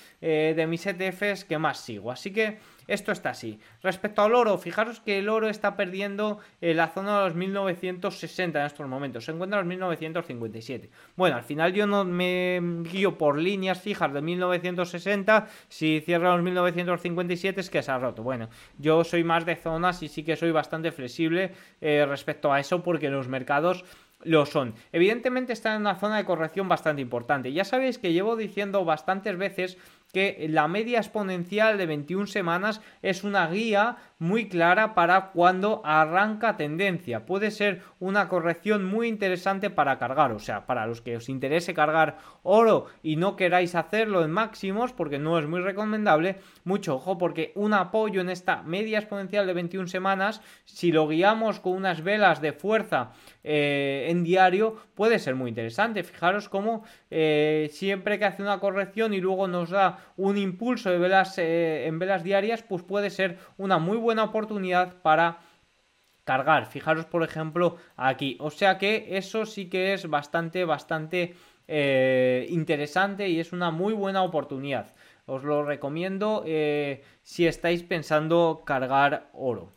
de 0.55 0.67
mis 0.67 0.85
ETFs 0.85 1.45
que 1.45 1.57
más 1.57 1.79
sigo, 1.79 2.11
así 2.11 2.31
que 2.31 2.59
esto 2.87 3.11
está 3.11 3.29
así. 3.29 3.59
Respecto 3.81 4.21
al 4.21 4.35
oro, 4.35 4.57
fijaros 4.57 4.99
que 4.99 5.19
el 5.19 5.29
oro 5.29 5.47
está 5.47 5.75
perdiendo 5.77 6.39
eh, 6.61 6.73
la 6.73 6.89
zona 6.89 7.19
de 7.19 7.25
los 7.25 7.35
1960 7.35 8.59
en 8.59 8.65
estos 8.65 8.87
momentos. 8.87 9.25
Se 9.25 9.31
encuentra 9.31 9.59
en 9.59 9.65
los 9.65 9.69
1957. 9.69 10.89
Bueno, 11.15 11.37
al 11.37 11.43
final 11.43 11.73
yo 11.73 11.87
no 11.87 12.03
me 12.03 12.59
guío 12.83 13.17
por 13.17 13.37
líneas 13.37 13.81
fijas 13.81 14.13
de 14.13 14.21
1960. 14.21 15.47
Si 15.69 16.01
cierra 16.01 16.35
los 16.35 16.43
1957 16.43 17.61
es 17.61 17.69
que 17.69 17.81
se 17.81 17.91
ha 17.91 17.99
roto. 17.99 18.23
Bueno, 18.23 18.49
yo 18.77 19.03
soy 19.03 19.23
más 19.23 19.45
de 19.45 19.55
zonas 19.55 20.03
y 20.03 20.09
sí 20.09 20.23
que 20.23 20.35
soy 20.35 20.51
bastante 20.51 20.91
flexible 20.91 21.53
eh, 21.79 22.05
respecto 22.07 22.51
a 22.51 22.59
eso 22.59 22.83
porque 22.83 23.09
los 23.09 23.27
mercados 23.27 23.85
lo 24.23 24.45
son. 24.45 24.73
Evidentemente 24.91 25.53
está 25.53 25.75
en 25.75 25.81
una 25.81 25.95
zona 25.95 26.17
de 26.17 26.25
corrección 26.25 26.67
bastante 26.67 27.01
importante. 27.01 27.51
Ya 27.51 27.65
sabéis 27.65 27.97
que 27.97 28.13
llevo 28.13 28.35
diciendo 28.35 28.85
bastantes 28.85 29.37
veces 29.37 29.77
que 30.13 30.45
la 30.47 30.67
media 30.67 30.99
exponencial 30.99 31.77
de 31.77 31.87
21 31.87 32.27
semanas 32.27 32.81
es 33.01 33.23
una 33.23 33.47
guía 33.47 33.97
muy 34.23 34.47
clara 34.47 34.95
para 34.95 35.31
cuando 35.31 35.81
arranca 35.83 36.55
tendencia. 36.55 37.25
Puede 37.25 37.51
ser 37.51 37.81
una 37.99 38.29
corrección 38.29 38.85
muy 38.85 39.09
interesante 39.09 39.69
para 39.69 39.97
cargar, 39.97 40.31
o 40.31 40.39
sea, 40.39 40.65
para 40.65 40.87
los 40.87 41.01
que 41.01 41.17
os 41.17 41.27
interese 41.27 41.73
cargar 41.73 42.19
oro 42.41 42.85
y 43.03 43.17
no 43.17 43.35
queráis 43.35 43.75
hacerlo 43.75 44.23
en 44.23 44.31
máximos 44.31 44.93
porque 44.93 45.19
no 45.19 45.37
es 45.39 45.45
muy 45.45 45.59
recomendable, 45.59 46.37
mucho 46.63 46.95
ojo 46.95 47.17
porque 47.17 47.51
un 47.55 47.73
apoyo 47.73 48.21
en 48.21 48.29
esta 48.29 48.61
media 48.61 48.99
exponencial 48.99 49.45
de 49.45 49.53
21 49.55 49.89
semanas, 49.89 50.41
si 50.63 50.93
lo 50.93 51.05
guiamos 51.05 51.59
con 51.59 51.73
unas 51.73 52.01
velas 52.01 52.39
de 52.39 52.53
fuerza 52.53 53.11
eh, 53.43 54.07
en 54.07 54.23
diario, 54.23 54.77
puede 54.95 55.19
ser 55.19 55.35
muy 55.35 55.49
interesante. 55.49 56.01
Fijaros 56.01 56.47
cómo 56.47 56.85
eh, 57.11 57.67
siempre 57.73 58.17
que 58.19 58.25
hace 58.25 58.41
una 58.41 58.61
corrección 58.61 59.13
y 59.13 59.19
luego 59.19 59.49
nos 59.49 59.69
da 59.69 59.99
un 60.15 60.37
impulso 60.37 60.89
de 60.91 60.97
velas 60.97 61.37
eh, 61.37 61.87
en 61.87 61.99
velas 61.99 62.23
diarias, 62.23 62.63
pues 62.63 62.83
puede 62.83 63.09
ser 63.09 63.37
una 63.57 63.79
muy 63.79 63.97
buena 63.97 64.12
oportunidad 64.21 65.01
para 65.01 65.39
cargar. 66.23 66.67
Fijaros, 66.67 67.05
por 67.05 67.23
ejemplo, 67.23 67.77
aquí. 67.97 68.37
O 68.39 68.51
sea 68.51 68.77
que 68.77 69.17
eso 69.17 69.45
sí 69.45 69.69
que 69.69 69.93
es 69.93 70.07
bastante, 70.07 70.65
bastante 70.65 71.35
eh, 71.67 72.45
interesante 72.49 73.29
y 73.29 73.39
es 73.39 73.53
una 73.53 73.71
muy 73.71 73.93
buena 73.93 74.21
oportunidad. 74.21 74.93
Os 75.25 75.43
lo 75.43 75.63
recomiendo 75.63 76.43
si 77.23 77.47
estáis 77.47 77.81
pensando 77.83 78.63
cargar 78.65 79.29
oro. 79.33 79.73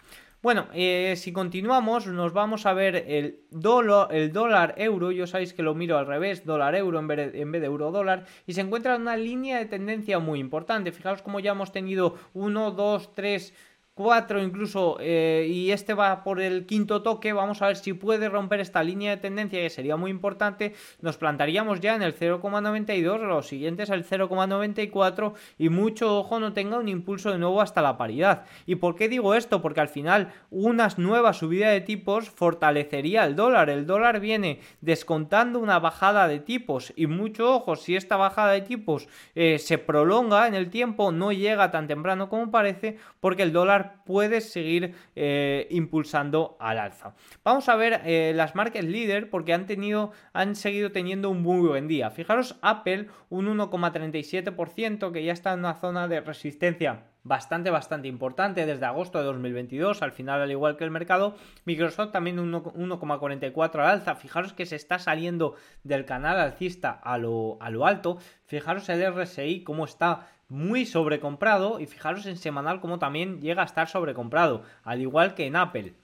Bueno, 0.46 0.68
eh, 0.75 1.14
si 1.16 1.33
continuamos, 1.33 2.07
nos 2.07 2.33
vamos 2.33 2.66
a 2.66 2.72
ver 2.72 2.94
el 3.09 3.40
dólar, 3.51 4.14
el 4.14 4.33
dólar 4.33 4.75
euro. 4.77 5.11
Yo 5.11 5.27
sabéis 5.27 5.53
que 5.53 5.64
lo 5.64 5.75
miro 5.75 5.99
al 5.99 6.07
revés, 6.07 6.44
dólar 6.44 6.77
euro 6.77 7.01
en 7.01 7.09
vez, 7.09 7.33
de, 7.33 7.40
en 7.40 7.51
vez 7.51 7.61
de 7.61 7.66
euro 7.66 7.90
dólar. 7.90 8.27
Y 8.46 8.53
se 8.53 8.61
encuentra 8.61 8.94
en 8.94 9.03
una 9.03 9.16
línea 9.16 9.59
de 9.59 9.66
tendencia 9.66 10.20
muy 10.20 10.38
importante. 10.38 10.92
Fijaos 10.92 11.20
como 11.20 11.40
ya 11.40 11.51
hemos 11.51 11.72
tenido 11.72 12.14
1, 12.35 12.70
2, 12.70 13.14
3 13.14 13.55
4 13.96 14.42
incluso 14.42 14.98
eh, 15.00 15.48
y 15.50 15.70
este 15.70 15.94
va 15.94 16.22
por 16.22 16.38
el 16.42 16.66
quinto 16.66 17.00
toque. 17.00 17.32
Vamos 17.32 17.62
a 17.62 17.68
ver 17.68 17.76
si 17.76 17.94
puede 17.94 18.28
romper 18.28 18.61
esta 18.61 18.82
línea 18.82 19.12
de 19.12 19.16
tendencia 19.16 19.59
que 19.59 19.70
sería 19.70 19.96
muy 19.96 20.11
importante. 20.11 20.74
Nos 21.00 21.16
plantaríamos 21.16 21.80
ya 21.80 21.96
en 21.96 22.02
el 22.02 22.14
0,92 22.14 23.26
los 23.26 23.48
siguientes 23.48 23.88
el 23.88 24.04
0,94 24.04 25.32
y 25.56 25.70
mucho 25.70 26.18
ojo 26.18 26.38
no 26.38 26.52
tenga 26.52 26.76
un 26.76 26.88
impulso 26.88 27.32
de 27.32 27.38
nuevo 27.38 27.62
hasta 27.62 27.80
la 27.80 27.96
paridad. 27.96 28.44
Y 28.66 28.74
por 28.74 28.96
qué 28.96 29.09
digo 29.09 29.35
esto 29.35 29.62
porque 29.62 29.80
al 29.80 29.88
final 29.88 30.30
unas 30.50 30.98
nuevas 30.98 31.38
subidas 31.38 31.72
de 31.72 31.80
tipos 31.80 32.28
fortalecería 32.28 33.24
el 33.24 33.35
dólar. 33.35 33.70
El 33.70 33.87
dólar 33.87 34.20
viene 34.20 34.61
descontando 34.82 35.59
una 35.59 35.78
bajada 35.78 36.28
de 36.28 36.40
tipos 36.40 36.92
y 36.96 37.06
mucho 37.06 37.54
ojo 37.54 37.76
si 37.76 37.96
esta 37.96 38.18
bajada 38.18 38.52
de 38.52 38.61
tipos 38.61 39.09
eh, 39.35 39.59
se 39.59 39.78
prolonga 39.78 40.46
en 40.46 40.54
el 40.54 40.68
tiempo 40.68 41.12
no 41.12 41.32
llega 41.32 41.70
tan 41.70 41.88
temprano 41.88 42.28
como 42.28 42.50
parece 42.50 42.98
porque 43.20 43.42
el 43.42 43.54
dólar 43.54 43.86
puede 44.05 44.40
seguir 44.40 44.94
eh, 45.14 45.66
impulsando 45.70 46.57
al 46.61 46.79
alza. 46.79 47.14
Vamos 47.44 47.68
a 47.68 47.77
ver 47.77 48.03
eh, 48.05 48.33
las 48.35 48.55
market 48.55 48.85
leader 48.85 49.31
porque 49.31 49.53
han 49.53 49.66
tenido, 49.66 50.12
han 50.33 50.57
seguido 50.57 50.92
teniendo 50.92 51.31
un 51.31 51.42
muy 51.42 51.66
buen 51.66 51.88
día. 51.88 52.11
Fijaros, 52.11 52.57
Apple 52.62 53.09
un 53.31 53.46
1,37% 53.46 55.12
que 55.12 55.25
ya 55.25 55.33
está 55.33 55.53
en 55.53 55.61
una 55.61 55.75
zona 55.75 56.09
de 56.09 56.20
resistencia 56.20 57.05
bastante, 57.27 57.70
bastante 57.70 58.07
importante 58.09 58.66
desde 58.66 58.87
agosto 58.87 59.18
de 59.18 59.25
2022, 59.25 60.03
al 60.03 60.12
final 60.12 60.40
al 60.40 60.51
igual 60.51 60.77
que 60.77 60.85
el 60.85 60.90
mercado. 60.90 61.35
Microsoft 61.64 62.12
también 62.12 62.38
un 62.38 62.53
1,44 62.53 63.81
al 63.81 63.87
alza. 63.87 64.14
Fijaros 64.14 64.53
que 64.53 64.66
se 64.66 64.77
está 64.77 64.99
saliendo 64.99 65.55
del 65.83 66.05
canal 66.05 66.38
alcista 66.38 66.90
a 66.90 67.18
lo, 67.18 67.59
a 67.61 67.70
lo 67.70 67.87
alto. 67.87 68.18
Fijaros 68.44 68.88
el 68.88 69.12
RSI 69.12 69.64
cómo 69.64 69.85
está 69.85 70.29
muy 70.48 70.87
sobrecomprado 70.87 71.80
y 71.80 71.87
fijaros 71.87 72.26
en 72.26 72.37
semanal 72.37 72.80
como 72.80 72.98
también 72.98 73.40
llega 73.40 73.62
a 73.62 73.66
estar 73.66 73.88
sobrecomprado, 73.88 74.62
al 74.85 75.00
igual 75.00 75.35
que 75.35 75.46
en 75.46 75.56
Apple. 75.56 75.94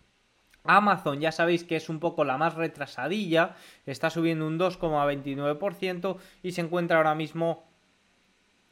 Amazon 0.64 1.20
ya 1.20 1.32
sabéis 1.32 1.64
que 1.64 1.76
es 1.76 1.88
un 1.88 2.00
poco 2.00 2.24
la 2.24 2.38
más 2.38 2.54
retrasadilla, 2.54 3.56
está 3.86 4.10
subiendo 4.10 4.46
un 4.46 4.58
2,29% 4.58 6.16
y 6.42 6.52
se 6.52 6.60
encuentra 6.60 6.98
ahora 6.98 7.14
mismo 7.14 7.64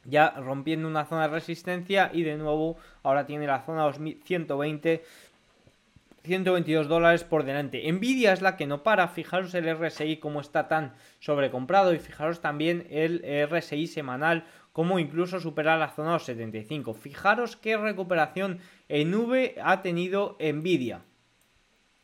ya 0.05 0.31
rompiendo 0.31 0.87
una 0.87 1.05
zona 1.05 1.23
de 1.23 1.33
resistencia 1.35 2.09
y 2.13 2.23
de 2.23 2.37
nuevo 2.37 2.77
ahora 3.03 3.25
tiene 3.25 3.45
la 3.45 3.61
zona 3.61 3.83
2120 3.83 5.03
122 6.23 6.87
dólares 6.87 7.23
por 7.23 7.43
delante. 7.43 7.91
Nvidia 7.91 8.33
es 8.33 8.41
la 8.41 8.55
que 8.55 8.67
no 8.67 8.83
para. 8.83 9.07
Fijaros 9.07 9.53
el 9.55 9.75
RSI 9.75 10.17
como 10.17 10.39
está 10.39 10.67
tan 10.67 10.93
sobrecomprado 11.19 11.93
y 11.93 11.99
fijaros 11.99 12.41
también 12.41 12.85
el 12.91 13.23
RSI 13.49 13.87
semanal 13.87 14.45
como 14.71 14.99
incluso 14.99 15.39
supera 15.39 15.77
la 15.77 15.89
zona 15.89 16.09
de 16.09 16.13
los 16.15 16.23
75. 16.25 16.93
Fijaros 16.93 17.55
qué 17.55 17.77
recuperación 17.77 18.59
en 18.87 19.13
V 19.13 19.55
ha 19.61 19.81
tenido 19.81 20.37
Nvidia. 20.39 21.01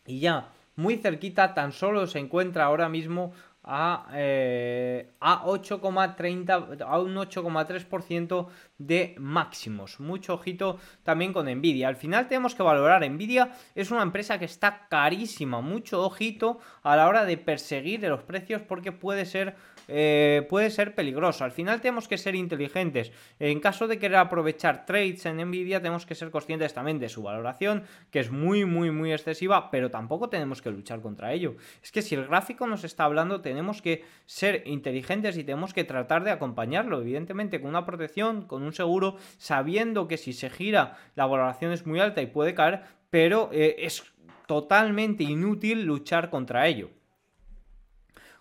Y 0.06 0.20
ya 0.20 0.52
muy 0.76 0.98
cerquita 0.98 1.54
tan 1.54 1.72
solo 1.72 2.08
se 2.08 2.20
encuentra 2.20 2.66
ahora 2.66 2.88
mismo 2.88 3.34
a, 3.64 4.08
eh, 4.14 5.12
a 5.20 5.44
8,30 5.44 6.82
a 6.82 7.00
un 7.00 7.16
8,3% 7.16 8.48
de 8.78 9.16
máximos. 9.18 10.00
Mucho 10.00 10.36
ojito 10.36 10.80
también 11.04 11.34
con 11.34 11.48
Nvidia. 11.48 11.90
Al 11.90 11.98
final 11.98 12.28
tenemos 12.28 12.56
que 12.56 12.64
valorar 12.64 13.08
Nvidia 13.10 13.52
es 13.76 13.92
una 13.92 14.04
empresa 14.04 14.40
que 14.40 14.46
está 14.46 14.88
carísima. 14.88 15.60
Mucho 15.60 16.02
ojito 16.06 16.60
a 16.84 16.96
la 16.96 17.08
hora 17.08 17.26
de 17.26 17.38
perseguir 17.38 18.02
los 18.04 18.22
precios 18.22 18.62
porque 18.62 18.94
puede 18.94 19.26
ser 19.26 19.56
eh, 19.88 20.46
puede 20.50 20.70
ser 20.70 20.96
peligroso. 20.96 21.44
Al 21.44 21.52
final 21.52 21.82
tenemos 21.82 22.08
que 22.08 22.18
ser 22.18 22.36
inteligentes. 22.36 23.12
En 23.40 23.60
caso 23.60 23.88
de 23.88 24.00
querer 24.00 24.18
aprovechar 24.18 24.86
trades 24.86 25.26
en 25.26 25.38
Nvidia, 25.38 25.82
tenemos 25.82 26.06
que 26.06 26.16
ser 26.16 26.32
conscientes 26.32 26.74
también 26.74 27.00
de 27.00 27.10
su 27.10 27.24
valoración, 27.24 27.84
que 28.12 28.20
es 28.20 28.32
muy, 28.32 28.66
muy, 28.66 28.92
muy 28.92 29.14
excesiva, 29.14 29.72
pero 29.72 29.92
tampoco 29.92 30.30
tenemos 30.30 30.62
que 30.62 30.72
luchar 30.72 31.02
contra 31.02 31.34
ello. 31.34 31.56
Es 31.82 31.92
que 31.92 32.02
si 32.02 32.16
el 32.16 32.28
gráfico 32.28 32.68
nos 32.68 32.84
está 32.84 33.06
hablando, 33.06 33.42
tenemos 33.42 33.82
que 33.82 34.04
ser 34.26 34.64
inteligentes 34.66 35.38
y 35.38 35.44
tenemos 35.44 35.74
que 35.74 35.84
tratar 35.84 36.24
de 36.24 36.32
acompañarlo, 36.32 37.02
evidentemente 37.02 37.62
con 37.62 37.70
una 37.70 37.86
protección, 37.86 38.44
con 38.44 38.64
un 38.64 38.74
seguro, 38.74 39.18
sabiendo 39.38 40.08
que 40.08 40.18
si 40.18 40.34
se 40.34 40.50
gira 40.50 40.98
la 41.16 41.26
valoración 41.26 41.72
es 41.72 41.86
muy 41.86 42.00
alta 42.00 42.22
y 42.22 42.28
puede 42.28 42.54
caer, 42.54 42.82
pero 43.10 43.50
eh, 43.54 43.76
es 43.80 44.04
totalmente 44.48 45.24
inútil 45.24 45.84
luchar 45.84 46.30
contra 46.30 46.68
ello. 46.68 46.90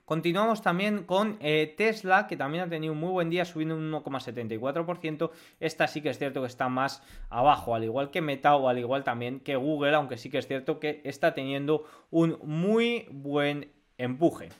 Continuamos 0.07 0.62
también 0.62 1.03
con 1.03 1.37
eh, 1.40 1.75
Tesla, 1.77 2.29
que 2.29 2.37
también 2.37 2.62
ha 2.62 2.69
tenido 2.69 2.92
un 2.92 3.01
muy 3.01 3.11
buen 3.11 3.29
día, 3.29 3.45
subiendo 3.45 3.75
un 3.75 3.90
1,74%. 3.90 5.33
Esta 5.59 5.88
sí 5.88 6.01
que 6.01 6.11
es 6.11 6.19
cierto 6.19 6.42
que 6.42 6.47
está 6.47 6.69
más 6.69 7.03
abajo, 7.29 7.75
al 7.75 7.83
igual 7.83 8.12
que 8.12 8.21
Meta 8.21 8.55
o 8.55 8.69
al 8.69 8.79
igual 8.79 9.03
también 9.03 9.40
que 9.40 9.57
Google, 9.57 9.97
aunque 9.97 10.16
sí 10.16 10.31
que 10.31 10.38
es 10.38 10.47
cierto 10.47 10.79
que 10.79 11.01
está 11.03 11.35
teniendo 11.35 11.85
un 12.12 12.38
muy 12.45 13.09
buen 13.11 13.73
empuje. 13.99 14.51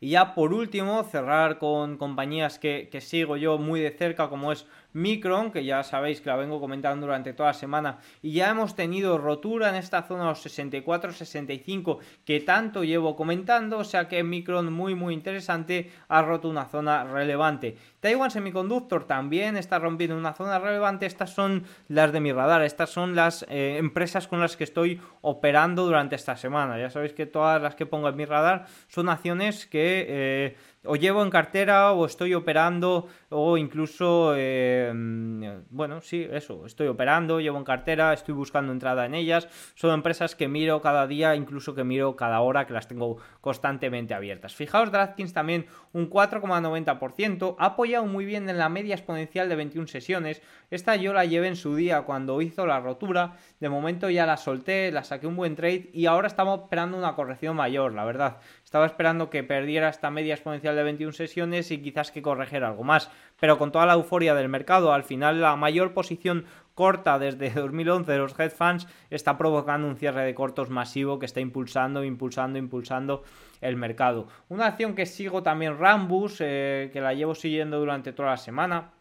Y 0.00 0.10
ya 0.10 0.34
por 0.34 0.52
último, 0.52 1.02
cerrar 1.04 1.56
con 1.56 1.96
compañías 1.96 2.58
que, 2.58 2.90
que, 2.92 3.00
sigo 3.00 3.38
yo 3.38 3.56
muy 3.56 3.80
de 3.80 3.90
cerca, 3.90 4.28
como 4.28 4.52
es 4.52 4.66
Micron, 4.98 5.52
que 5.52 5.64
ya 5.64 5.82
sabéis 5.82 6.20
que 6.20 6.28
la 6.28 6.36
vengo 6.36 6.60
comentando 6.60 7.06
durante 7.06 7.32
toda 7.32 7.50
la 7.50 7.54
semana, 7.54 7.98
y 8.20 8.32
ya 8.32 8.50
hemos 8.50 8.74
tenido 8.74 9.16
rotura 9.16 9.68
en 9.68 9.76
esta 9.76 10.02
zona 10.02 10.24
los 10.24 10.44
64-65 10.44 11.98
que 12.24 12.40
tanto 12.40 12.82
llevo 12.82 13.14
comentando, 13.14 13.78
o 13.78 13.84
sea 13.84 14.08
que 14.08 14.22
Micron 14.24 14.72
muy 14.72 14.94
muy 14.94 15.14
interesante, 15.14 15.90
ha 16.08 16.22
roto 16.22 16.48
una 16.48 16.66
zona 16.66 17.04
relevante. 17.04 17.76
Taiwan 18.00 18.30
Semiconductor 18.30 19.04
también 19.04 19.56
está 19.56 19.78
rompiendo 19.78 20.16
una 20.16 20.34
zona 20.34 20.58
relevante, 20.58 21.06
estas 21.06 21.30
son 21.30 21.64
las 21.88 22.12
de 22.12 22.20
mi 22.20 22.32
radar, 22.32 22.62
estas 22.62 22.90
son 22.90 23.14
las 23.14 23.46
eh, 23.48 23.76
empresas 23.78 24.26
con 24.26 24.40
las 24.40 24.56
que 24.56 24.64
estoy 24.64 25.00
operando 25.20 25.86
durante 25.86 26.16
esta 26.16 26.36
semana, 26.36 26.78
ya 26.78 26.90
sabéis 26.90 27.12
que 27.12 27.26
todas 27.26 27.62
las 27.62 27.76
que 27.76 27.86
pongo 27.86 28.08
en 28.08 28.16
mi 28.16 28.24
radar 28.24 28.66
son 28.88 29.08
acciones 29.08 29.66
que... 29.66 30.06
Eh, 30.08 30.56
o 30.84 30.96
llevo 30.96 31.22
en 31.22 31.30
cartera 31.30 31.92
o 31.92 32.06
estoy 32.06 32.34
operando 32.34 33.08
o 33.30 33.58
incluso, 33.58 34.34
eh, 34.36 34.92
bueno, 35.70 36.00
sí, 36.00 36.26
eso, 36.30 36.64
estoy 36.66 36.86
operando, 36.86 37.40
llevo 37.40 37.58
en 37.58 37.64
cartera, 37.64 38.12
estoy 38.12 38.34
buscando 38.34 38.72
entrada 38.72 39.04
en 39.06 39.14
ellas. 39.14 39.48
Son 39.74 39.92
empresas 39.92 40.34
que 40.34 40.48
miro 40.48 40.80
cada 40.80 41.06
día, 41.06 41.34
incluso 41.34 41.74
que 41.74 41.84
miro 41.84 42.16
cada 42.16 42.40
hora, 42.40 42.66
que 42.66 42.72
las 42.72 42.88
tengo 42.88 43.18
constantemente 43.40 44.14
abiertas. 44.14 44.54
Fijaos, 44.54 44.90
DraftKings 44.90 45.32
también 45.32 45.66
un 45.92 46.08
4,90%, 46.08 47.56
ha 47.58 47.66
apoyado 47.66 48.06
muy 48.06 48.24
bien 48.24 48.48
en 48.48 48.58
la 48.58 48.68
media 48.68 48.94
exponencial 48.94 49.48
de 49.48 49.56
21 49.56 49.88
sesiones. 49.88 50.42
Esta 50.70 50.96
yo 50.96 51.12
la 51.12 51.24
llevé 51.24 51.48
en 51.48 51.56
su 51.56 51.74
día 51.74 52.02
cuando 52.02 52.40
hizo 52.40 52.66
la 52.66 52.80
rotura, 52.80 53.36
de 53.60 53.68
momento 53.68 54.10
ya 54.10 54.26
la 54.26 54.36
solté, 54.36 54.90
la 54.92 55.04
saqué 55.04 55.26
un 55.26 55.36
buen 55.36 55.56
trade 55.56 55.90
y 55.92 56.06
ahora 56.06 56.28
estamos 56.28 56.60
esperando 56.60 56.96
una 56.96 57.14
corrección 57.14 57.56
mayor, 57.56 57.94
la 57.94 58.04
verdad. 58.04 58.38
Estaba 58.68 58.84
esperando 58.84 59.30
que 59.30 59.42
perdiera 59.42 59.88
esta 59.88 60.10
media 60.10 60.34
exponencial 60.34 60.76
de 60.76 60.82
21 60.82 61.12
sesiones 61.12 61.70
y 61.70 61.80
quizás 61.80 62.12
que 62.12 62.20
corrigiera 62.20 62.68
algo 62.68 62.84
más. 62.84 63.10
Pero 63.40 63.56
con 63.56 63.72
toda 63.72 63.86
la 63.86 63.94
euforia 63.94 64.34
del 64.34 64.50
mercado, 64.50 64.92
al 64.92 65.04
final 65.04 65.40
la 65.40 65.56
mayor 65.56 65.94
posición 65.94 66.44
corta 66.74 67.18
desde 67.18 67.48
2011 67.54 68.12
de 68.12 68.18
los 68.18 68.38
hedge 68.38 68.50
funds 68.50 68.86
está 69.08 69.38
provocando 69.38 69.88
un 69.88 69.96
cierre 69.96 70.22
de 70.26 70.34
cortos 70.34 70.68
masivo 70.68 71.18
que 71.18 71.24
está 71.24 71.40
impulsando, 71.40 72.04
impulsando, 72.04 72.58
impulsando 72.58 73.22
el 73.62 73.76
mercado. 73.76 74.28
Una 74.50 74.66
acción 74.66 74.94
que 74.94 75.06
sigo 75.06 75.42
también 75.42 75.78
Rambus, 75.78 76.36
eh, 76.40 76.90
que 76.92 77.00
la 77.00 77.14
llevo 77.14 77.34
siguiendo 77.34 77.78
durante 77.78 78.12
toda 78.12 78.32
la 78.32 78.36
semana 78.36 78.92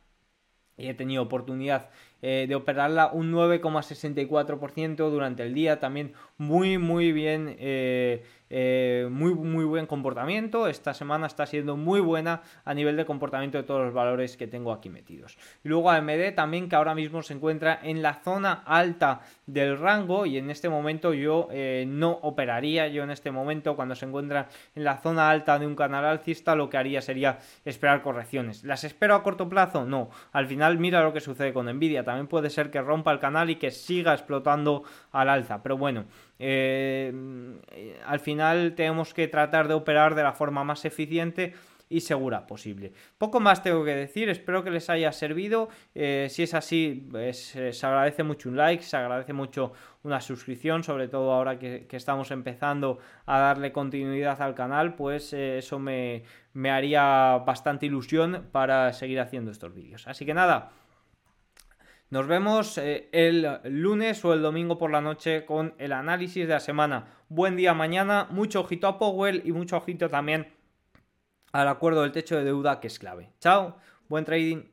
y 0.78 0.88
he 0.88 0.94
tenido 0.94 1.24
oportunidad 1.24 1.90
eh, 2.22 2.46
de 2.48 2.56
operarla 2.56 3.12
un 3.12 3.34
9,64% 3.34 4.96
durante 5.10 5.44
el 5.44 5.54
día, 5.54 5.80
también 5.80 6.14
muy 6.38 6.78
muy 6.78 7.12
bien 7.12 7.56
eh, 7.60 8.24
eh, 8.50 9.08
muy, 9.12 9.34
muy 9.34 9.66
buen 9.66 9.86
comportamiento. 9.86 10.68
Esta 10.68 10.94
semana 10.94 11.28
está 11.28 11.46
siendo 11.46 11.78
muy 11.78 12.00
buena 12.00 12.42
a 12.66 12.74
nivel 12.74 12.96
de 12.98 13.06
comportamiento 13.06 13.58
de 13.58 13.64
todos 13.64 13.86
los 13.86 13.94
valores 13.94 14.38
que 14.38 14.48
tengo 14.48 14.72
aquí 14.72 14.90
metidos. 14.90 15.38
Y 15.64 15.70
luego 15.70 15.92
AMD 15.92 16.34
también 16.36 16.70
que 16.70 16.76
ahora 16.76 16.96
mismo 16.96 17.22
se 17.24 17.34
encuentra 17.34 17.80
en 17.84 18.02
la 18.02 18.16
zona 18.16 18.64
alta 18.66 19.22
del 19.46 19.78
rango 19.78 20.26
y 20.26 20.38
en 20.38 20.50
este 20.50 20.70
momento 20.70 21.14
yo 21.14 21.48
eh, 21.52 21.86
no 21.88 22.12
operaría. 22.22 22.88
Yo 22.88 23.04
en 23.04 23.12
este 23.12 23.32
momento 23.32 23.76
cuando 23.76 23.96
se 23.96 24.06
encuentra 24.06 24.48
en 24.76 24.84
la 24.84 24.98
zona 24.98 25.30
alta 25.30 25.60
de 25.60 25.68
un 25.68 25.76
canal 25.76 26.06
alcista 26.06 26.56
lo 26.56 26.70
que 26.70 26.78
haría 26.78 27.02
sería 27.02 27.40
esperar 27.66 28.02
correcciones. 28.02 28.64
¿Las 28.64 28.84
espero 28.84 29.16
a 29.16 29.24
corto 29.24 29.50
plazo? 29.50 29.86
No. 29.86 30.10
Al 30.32 30.48
final 30.48 30.78
mira 30.78 31.04
lo 31.04 31.14
que 31.14 31.22
sucede 31.22 31.54
con 31.54 31.68
Nvidia. 31.68 32.04
También 32.04 32.28
puede 32.28 32.50
ser 32.50 32.72
que 32.72 32.82
rompa 32.82 33.12
el 33.12 33.20
canal 33.20 33.50
y 33.50 33.56
que 33.56 33.72
siga 33.72 34.14
explotando 34.14 34.84
al 35.12 35.30
alza. 35.30 35.62
Pero 35.64 35.78
bueno, 35.78 36.06
eh, 36.40 37.14
al 38.06 38.20
final 38.20 38.74
tenemos 38.76 39.14
que 39.14 39.28
tratar 39.28 39.68
de 39.68 39.74
operar 39.74 40.16
de 40.16 40.24
la 40.24 40.34
forma 40.34 40.64
más 40.64 40.86
eficiente 40.86 41.54
y 41.90 42.02
segura 42.02 42.46
posible. 42.46 42.92
Poco 43.18 43.40
más 43.40 43.64
tengo 43.64 43.84
que 43.86 43.96
decir, 43.96 44.30
espero 44.30 44.64
que 44.64 44.70
les 44.70 44.90
haya 44.90 45.12
servido. 45.12 45.70
Eh, 45.96 46.28
si 46.30 46.44
es 46.44 46.54
así, 46.54 47.08
pues, 47.10 47.56
eh, 47.56 47.72
se 47.72 47.86
agradece 47.86 48.24
mucho 48.24 48.50
un 48.50 48.58
like, 48.58 48.84
se 48.84 48.98
agradece 48.98 49.34
mucho 49.34 49.72
una 50.04 50.20
suscripción, 50.20 50.84
sobre 50.84 51.08
todo 51.08 51.32
ahora 51.32 51.58
que, 51.58 51.88
estamos 51.92 52.32
empezando 52.32 53.00
a 53.26 53.40
darle 53.40 53.72
continuidad 53.72 54.42
al 54.42 54.54
canal, 54.54 54.96
pues 54.96 55.34
eso 55.34 55.80
me, 55.80 56.24
me 56.54 56.70
haría 56.72 57.42
bastante 57.46 57.86
ilusión 57.86 58.48
para 58.52 58.94
seguir 58.94 59.20
haciendo 59.20 59.52
estos 59.52 59.74
vídeos. 59.74 60.08
Así 60.08 60.26
que 60.26 60.34
nada. 60.34 60.72
Nos 62.10 62.26
vemos 62.26 62.78
eh, 62.78 63.10
el 63.12 63.60
lunes 63.66 64.24
o 64.24 64.34
el 64.34 64.42
domingo 64.42 64.78
por 64.78 64.92
la 64.92 65.02
noche 65.02 65.44
con 65.46 65.74
el 65.78 65.92
análisis 65.92 66.48
de 66.48 66.54
la 66.54 66.62
semana. 66.62 67.08
Buen 67.28 67.58
día 67.58 67.74
mañana, 67.74 68.28
mucho 68.32 68.62
ojito 68.62 68.88
a 68.88 68.98
Powell 68.98 69.42
y 69.44 69.52
mucho 69.52 69.76
ojito 69.76 70.10
también 70.10 70.48
al 71.52 71.68
acuerdo 71.68 72.04
del 72.04 72.14
techo 72.14 72.38
de 72.38 72.46
deuda 72.46 72.80
que 72.80 72.88
es 72.88 72.98
clave. 72.98 73.30
Chao, 73.42 73.76
buen 74.08 74.24
trading. 74.24 74.64